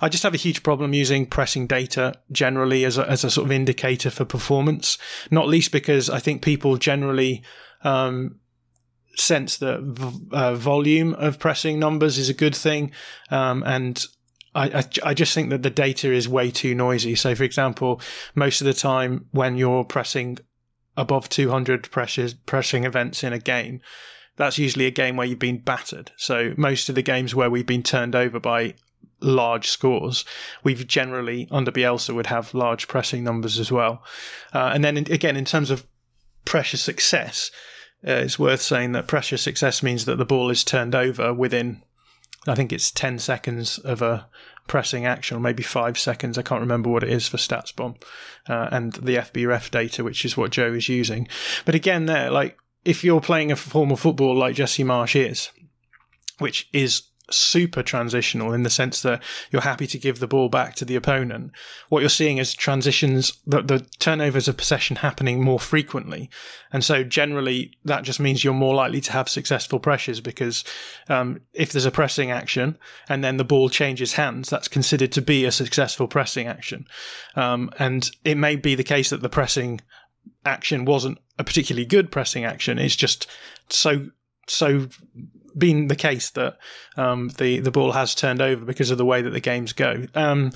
[0.00, 3.46] I just have a huge problem using pressing data generally as a, as a sort
[3.46, 4.98] of indicator for performance,
[5.30, 7.42] not least because I think people generally,
[7.84, 8.36] um,
[9.16, 12.92] sense that v- uh, volume of pressing numbers is a good thing.
[13.30, 14.04] Um, and
[14.54, 17.14] I, I, I, just think that the data is way too noisy.
[17.14, 18.00] So, for example,
[18.34, 20.38] most of the time when you're pressing
[20.96, 23.80] above 200 pressures, pressing events in a game,
[24.36, 26.10] that's usually a game where you've been battered.
[26.16, 28.74] So most of the games where we've been turned over by
[29.20, 30.24] large scores,
[30.64, 34.02] we've generally under Bielsa would have large pressing numbers as well.
[34.52, 35.86] Uh, and then in, again, in terms of
[36.44, 37.50] pressure success,
[38.06, 41.82] uh, it's worth saying that pressure success means that the ball is turned over within,
[42.46, 44.28] I think it's 10 seconds of a
[44.66, 46.38] pressing action, or maybe five seconds.
[46.38, 48.02] I can't remember what it is for StatsBomb
[48.48, 51.28] uh, and the FBref data, which is what Joe is using.
[51.64, 55.50] But again, there, like if you're playing a form of football like Jesse Marsch is,
[56.38, 60.74] which is super transitional in the sense that you're happy to give the ball back
[60.76, 61.52] to the opponent.
[61.88, 66.30] What you're seeing is transitions, the, the turnovers of possession happening more frequently.
[66.72, 70.64] And so generally that just means you're more likely to have successful pressures because
[71.08, 75.22] um, if there's a pressing action and then the ball changes hands, that's considered to
[75.22, 76.86] be a successful pressing action.
[77.36, 79.80] Um, and it may be the case that the pressing
[80.44, 82.78] action wasn't a particularly good pressing action.
[82.78, 83.26] It's just
[83.68, 84.06] so
[84.48, 84.88] so
[85.56, 86.58] been the case that
[86.96, 90.06] um, the the ball has turned over because of the way that the games go.
[90.14, 90.52] Um,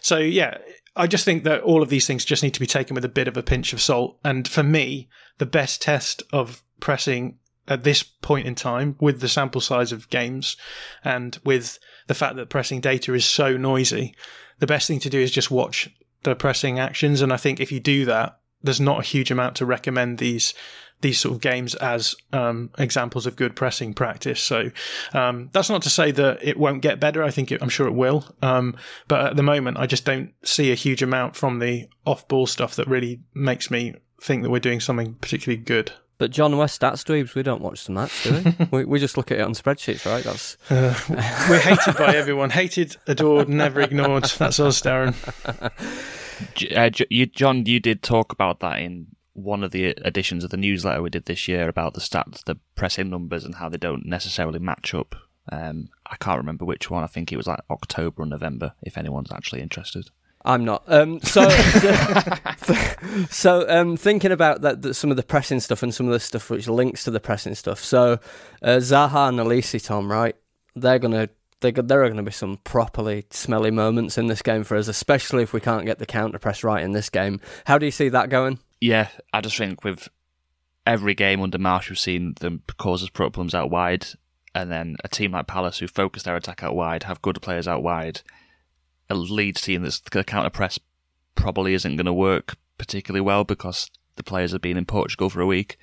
[0.00, 0.58] so yeah,
[0.96, 3.08] I just think that all of these things just need to be taken with a
[3.08, 4.18] bit of a pinch of salt.
[4.24, 7.38] And for me, the best test of pressing
[7.68, 10.56] at this point in time, with the sample size of games
[11.04, 11.78] and with
[12.08, 14.14] the fact that pressing data is so noisy,
[14.58, 15.88] the best thing to do is just watch
[16.24, 17.22] the pressing actions.
[17.22, 20.52] And I think if you do that, there's not a huge amount to recommend these
[21.00, 24.40] these sort of games as um, examples of good pressing practice.
[24.40, 24.70] So
[25.14, 27.22] um, that's not to say that it won't get better.
[27.22, 28.24] I think it, I'm sure it will.
[28.42, 28.76] Um,
[29.08, 32.76] but at the moment, I just don't see a huge amount from the off-ball stuff
[32.76, 35.92] that really makes me think that we're doing something particularly good.
[36.18, 38.66] But John West stats dweebs, we don't watch the match, do we?
[38.70, 38.84] we?
[38.84, 40.22] We just look at it on spreadsheets, right?
[40.22, 40.94] That's uh,
[41.48, 44.24] we're hated by everyone, hated, adored, never ignored.
[44.24, 45.14] That's us, Darren.
[46.76, 50.56] Uh, you, John, you did talk about that in one of the editions of the
[50.56, 54.06] newsletter we did this year about the stats, the pressing numbers, and how they don't
[54.06, 55.14] necessarily match up.
[55.50, 57.02] Um, I can't remember which one.
[57.02, 58.74] I think it was like October or November.
[58.82, 60.10] If anyone's actually interested.
[60.44, 60.84] I'm not.
[60.86, 61.48] Um, so,
[63.30, 66.20] so um, thinking about that, that, some of the pressing stuff and some of the
[66.20, 67.84] stuff which links to the pressing stuff.
[67.84, 68.18] So,
[68.62, 70.34] uh, Zaha and Olise, Tom, right?
[70.74, 71.28] They're gonna
[71.60, 74.88] they, there are going to be some properly smelly moments in this game for us,
[74.88, 77.40] especially if we can't get the counter press right in this game.
[77.66, 78.58] How do you see that going?
[78.80, 80.08] Yeah, I just think with
[80.86, 84.06] every game under Marsch, we've seen them cause us problems out wide,
[84.54, 87.68] and then a team like Palace who focus their attack out wide, have good players
[87.68, 88.22] out wide.
[89.08, 90.78] A Leeds team that's counter press
[91.34, 95.40] probably isn't going to work particularly well because the players have been in Portugal for
[95.40, 95.78] a week.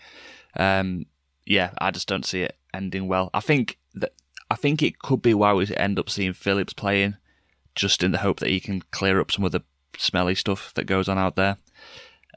[0.56, 1.06] Um,
[1.46, 3.30] yeah, I just don't see it ending well.
[3.34, 4.14] I think that
[4.50, 7.18] I think it could be why we end up seeing Phillips playing,
[7.76, 9.62] just in the hope that he can clear up some of the
[9.98, 11.58] smelly stuff that goes on out there.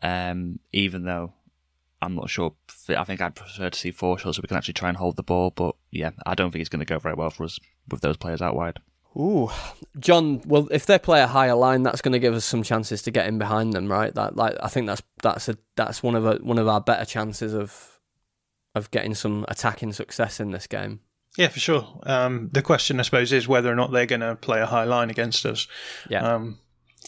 [0.03, 1.35] Um, even though
[2.03, 2.55] I'm not sure,
[2.89, 5.23] I think I'd prefer to see Forshaw so we can actually try and hold the
[5.23, 5.51] ball.
[5.51, 8.17] But yeah, I don't think it's going to go very well for us with those
[8.17, 8.79] players out wide.
[9.17, 9.51] Ooh,
[9.99, 10.41] John.
[10.47, 13.11] Well, if they play a higher line, that's going to give us some chances to
[13.11, 14.15] get in behind them, right?
[14.15, 17.05] That, like, I think that's that's a that's one of a, one of our better
[17.05, 17.99] chances of
[18.75, 21.01] of getting some attacking success in this game.
[21.37, 22.01] Yeah, for sure.
[22.05, 24.85] Um, the question, I suppose, is whether or not they're going to play a high
[24.85, 25.67] line against us.
[26.09, 26.35] Yeah.
[26.35, 26.59] Um,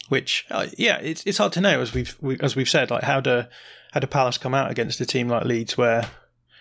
[0.09, 2.91] which, uh, yeah, it's it's hard to know as we've we, as we've said.
[2.91, 3.45] Like, how do
[3.91, 6.09] how do Palace come out against a team like Leeds, where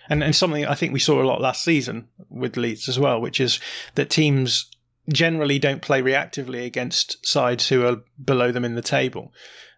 [0.08, 3.20] and and something I think we saw a lot last season with Leeds as well,
[3.20, 3.60] which is
[3.94, 4.70] that teams
[5.08, 9.32] generally don't play reactively against sides who are below them in the table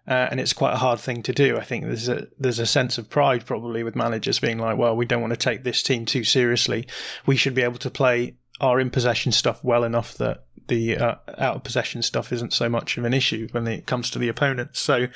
[0.07, 1.57] uh, and it's quite a hard thing to do.
[1.57, 4.97] I think there's a there's a sense of pride probably with managers being like, well,
[4.97, 6.87] we don't want to take this team too seriously.
[7.27, 11.15] We should be able to play our in possession stuff well enough that the uh,
[11.39, 14.29] out of possession stuff isn't so much of an issue when it comes to the
[14.29, 14.81] opponents.
[14.81, 15.09] So,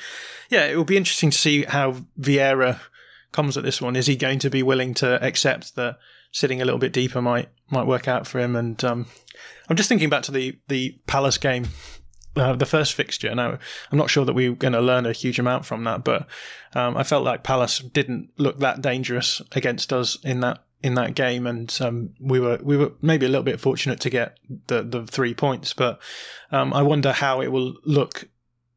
[0.49, 2.79] yeah, it will be interesting to see how Vieira
[3.31, 3.95] comes at this one.
[3.95, 5.97] Is he going to be willing to accept that
[6.31, 8.55] sitting a little bit deeper might might work out for him?
[8.55, 9.07] And um,
[9.69, 11.67] I'm just thinking back to the the Palace game
[12.35, 13.33] uh, the first fixture.
[13.33, 13.57] Now,
[13.91, 16.27] I'm not sure that we are going to learn a huge amount from that, but
[16.73, 21.15] um, I felt like Palace didn't look that dangerous against us in that in that
[21.15, 24.83] game, and um, we were we were maybe a little bit fortunate to get the
[24.83, 25.73] the three points.
[25.73, 25.99] But
[26.51, 28.29] um, I wonder how it will look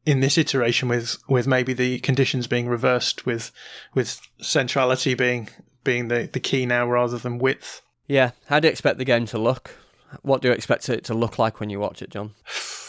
[0.05, 3.53] in this iteration with with maybe the conditions being reversed, with
[3.95, 5.49] with centrality being
[5.85, 7.83] being the the key now rather than width.
[8.07, 9.77] Yeah, how do you expect the game to look?
[10.23, 12.35] What do you expect it to look like when you watch it, John?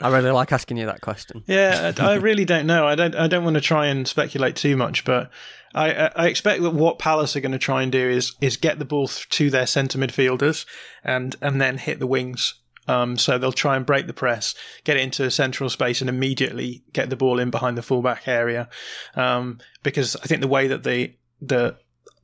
[0.00, 1.44] I really like asking you that question.
[1.46, 2.86] Yeah, I really don't know.
[2.86, 3.14] I don't.
[3.14, 5.30] I don't want to try and speculate too much, but
[5.74, 8.78] I, I expect that what Palace are going to try and do is is get
[8.78, 10.66] the ball to their centre midfielders
[11.02, 12.54] and and then hit the wings.
[12.86, 16.10] Um, so they'll try and break the press, get it into a central space, and
[16.10, 18.68] immediately get the ball in behind the fullback area.
[19.14, 21.76] Um, because I think the way that the the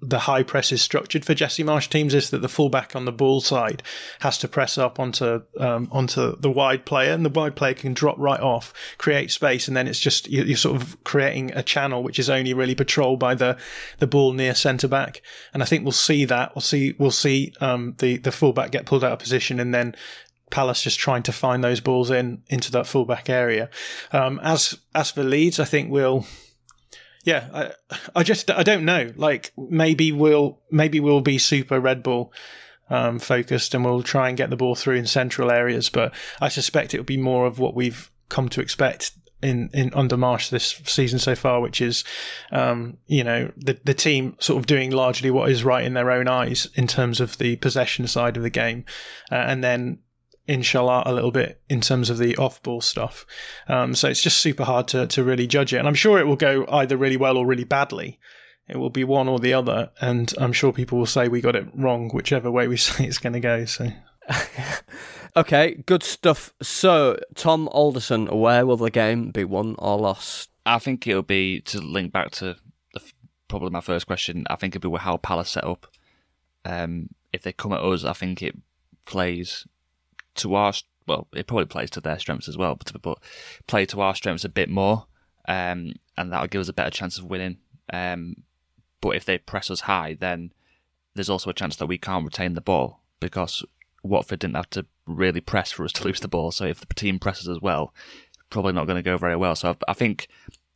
[0.02, 3.12] the high press is structured for Jesse Marsch teams is that the fullback on the
[3.12, 3.82] ball side
[4.20, 7.92] has to press up onto um, onto the wide player, and the wide player can
[7.92, 12.02] drop right off, create space, and then it's just you're sort of creating a channel
[12.02, 13.56] which is only really patrolled by the
[13.98, 15.22] the ball near centre back.
[15.52, 16.54] And I think we'll see that.
[16.54, 19.94] We'll see we'll see um, the the fullback get pulled out of position, and then
[20.50, 23.70] Palace just trying to find those balls in into that fullback area.
[24.12, 26.26] Um, as as for Leeds, I think we'll
[27.24, 29.12] yeah, I, I just I don't know.
[29.16, 32.32] Like maybe we'll maybe we'll be super Red Bull
[32.88, 35.90] um, focused and we'll try and get the ball through in central areas.
[35.90, 39.12] But I suspect it will be more of what we've come to expect
[39.42, 42.04] in, in under Marsch this season so far, which is,
[42.52, 46.10] um, you know, the the team sort of doing largely what is right in their
[46.10, 48.84] own eyes in terms of the possession side of the game,
[49.30, 49.98] uh, and then
[50.50, 53.24] inshallah a little bit in terms of the off ball stuff.
[53.68, 56.26] Um, so it's just super hard to to really judge it, and I'm sure it
[56.26, 58.18] will go either really well or really badly.
[58.68, 61.56] It will be one or the other, and I'm sure people will say we got
[61.56, 63.64] it wrong, whichever way we say it's going to go.
[63.64, 63.88] So.
[65.36, 66.52] Okay, good stuff.
[66.60, 70.50] So, Tom Alderson, where will the game be won or lost?
[70.66, 72.56] I think it'll be to link back to
[72.94, 73.00] the,
[73.46, 74.44] probably my first question.
[74.50, 75.86] I think it'll be how Palace set up.
[76.64, 78.56] Um, if they come at us, I think it
[79.06, 79.66] plays
[80.40, 80.72] to our
[81.06, 83.18] well, it probably plays to their strengths as well, but, but
[83.66, 85.06] play to our strengths a bit more,
[85.48, 87.58] um, and that'll give us a better chance of winning.
[87.92, 88.44] Um,
[89.00, 90.52] but if they press us high, then
[91.14, 93.64] there's also a chance that we can't retain the ball because
[94.02, 96.50] Watford didn't have to really press for us to lose the ball.
[96.52, 97.92] So if the team presses as well,
[98.50, 99.56] probably not going to go very well.
[99.56, 100.28] So I think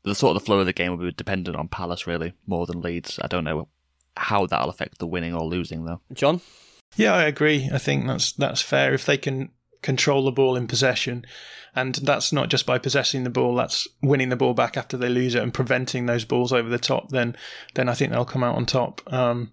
[0.02, 2.66] the sort of the flow of the game will be dependent on Palace really more
[2.66, 3.18] than Leeds.
[3.22, 3.68] I don't know
[4.16, 6.00] how that'll affect the winning or losing though.
[6.12, 6.40] John?
[6.96, 7.68] Yeah, I agree.
[7.72, 8.94] I think that's that's fair.
[8.94, 9.50] If they can
[9.82, 11.24] control the ball in possession,
[11.74, 15.08] and that's not just by possessing the ball, that's winning the ball back after they
[15.08, 17.10] lose it and preventing those balls over the top.
[17.10, 17.36] Then,
[17.74, 19.00] then I think they'll come out on top.
[19.12, 19.52] Um,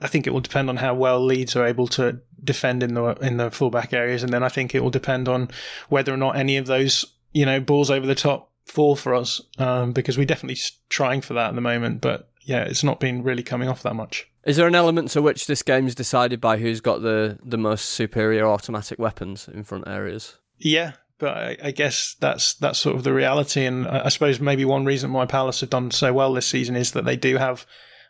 [0.00, 3.04] I think it will depend on how well Leeds are able to defend in the
[3.20, 5.48] in the fullback areas, and then I think it will depend on
[5.88, 9.40] whether or not any of those you know balls over the top fall for us,
[9.58, 12.00] um, because we're definitely trying for that at the moment.
[12.00, 14.28] But yeah, it's not been really coming off that much.
[14.44, 17.58] Is there an element to which this game is decided by who's got the the
[17.58, 20.36] most superior automatic weapons in front areas?
[20.58, 23.64] Yeah, but I, I, guess that's that's sort of the reality.
[23.64, 26.92] And I suppose maybe one reason why Palace have done so well this season is
[26.92, 27.64] that they do have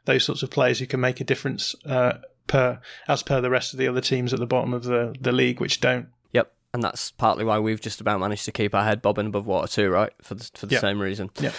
[0.07, 2.15] those sorts of players who can make a difference uh,
[2.47, 5.33] per as per the rest of the other teams at the bottom of the, the
[5.33, 6.09] league, which don't.
[6.33, 9.47] Yep, and that's partly why we've just about managed to keep our head bobbing above
[9.47, 10.13] water too, right?
[10.23, 10.81] For the for the yep.
[10.81, 11.31] same reason.
[11.39, 11.53] Yeah.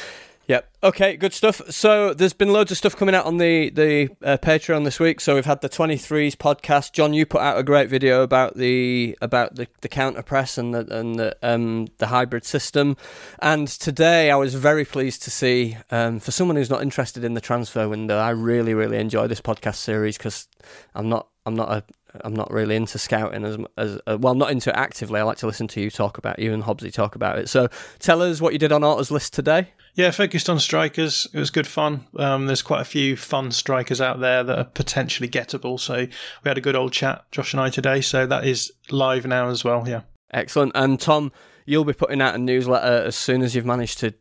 [0.47, 0.69] Yep.
[0.83, 1.15] Okay.
[1.15, 1.61] Good stuff.
[1.69, 5.21] So there's been loads of stuff coming out on the the uh, Patreon this week.
[5.21, 6.91] So we've had the 23s podcast.
[6.91, 10.73] John, you put out a great video about the about the, the counter press and
[10.73, 12.97] the and the um the hybrid system.
[13.39, 17.35] And today I was very pleased to see um for someone who's not interested in
[17.35, 20.49] the transfer window, I really really enjoy this podcast series because
[20.93, 21.83] I'm not I'm not a
[22.23, 24.35] I'm not really into scouting as as uh, well.
[24.35, 25.19] Not into it actively.
[25.19, 27.47] I like to listen to you talk about you and Hobbsy talk about it.
[27.49, 27.69] So
[27.99, 29.69] tell us what you did on Orta's list today.
[29.95, 31.27] Yeah, focused on strikers.
[31.33, 32.07] It was good fun.
[32.17, 35.79] Um, there's quite a few fun strikers out there that are potentially gettable.
[35.79, 38.01] So we had a good old chat, Josh and I, today.
[38.01, 39.87] So that is live now as well.
[39.87, 40.01] Yeah.
[40.31, 40.71] Excellent.
[40.73, 41.31] And Tom,
[41.65, 44.15] you'll be putting out a newsletter as soon as you've managed to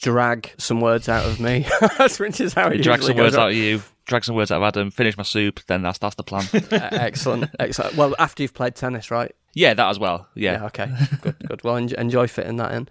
[0.00, 1.66] drag some words out of me.
[2.18, 3.82] Which is how it drag some words out of you.
[4.06, 4.90] Drag some words out of Adam.
[4.90, 5.60] Finish my soup.
[5.68, 6.46] Then that's that's the plan.
[6.52, 6.58] uh,
[6.92, 7.48] excellent.
[7.60, 7.96] Excellent.
[7.96, 9.32] Well, after you've played tennis, right?
[9.54, 10.28] Yeah, that as well.
[10.34, 10.54] Yeah.
[10.54, 10.90] yeah okay.
[11.20, 11.36] Good.
[11.46, 11.64] Good.
[11.64, 12.88] Well, enjoy fitting that in.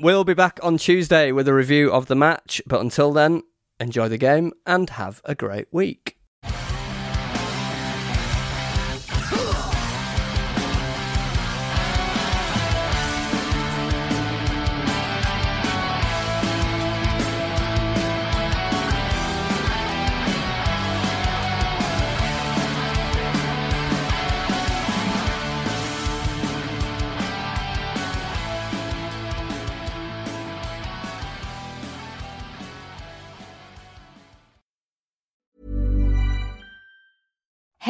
[0.00, 3.42] We'll be back on Tuesday with a review of the match, but until then,
[3.80, 6.17] enjoy the game and have a great week.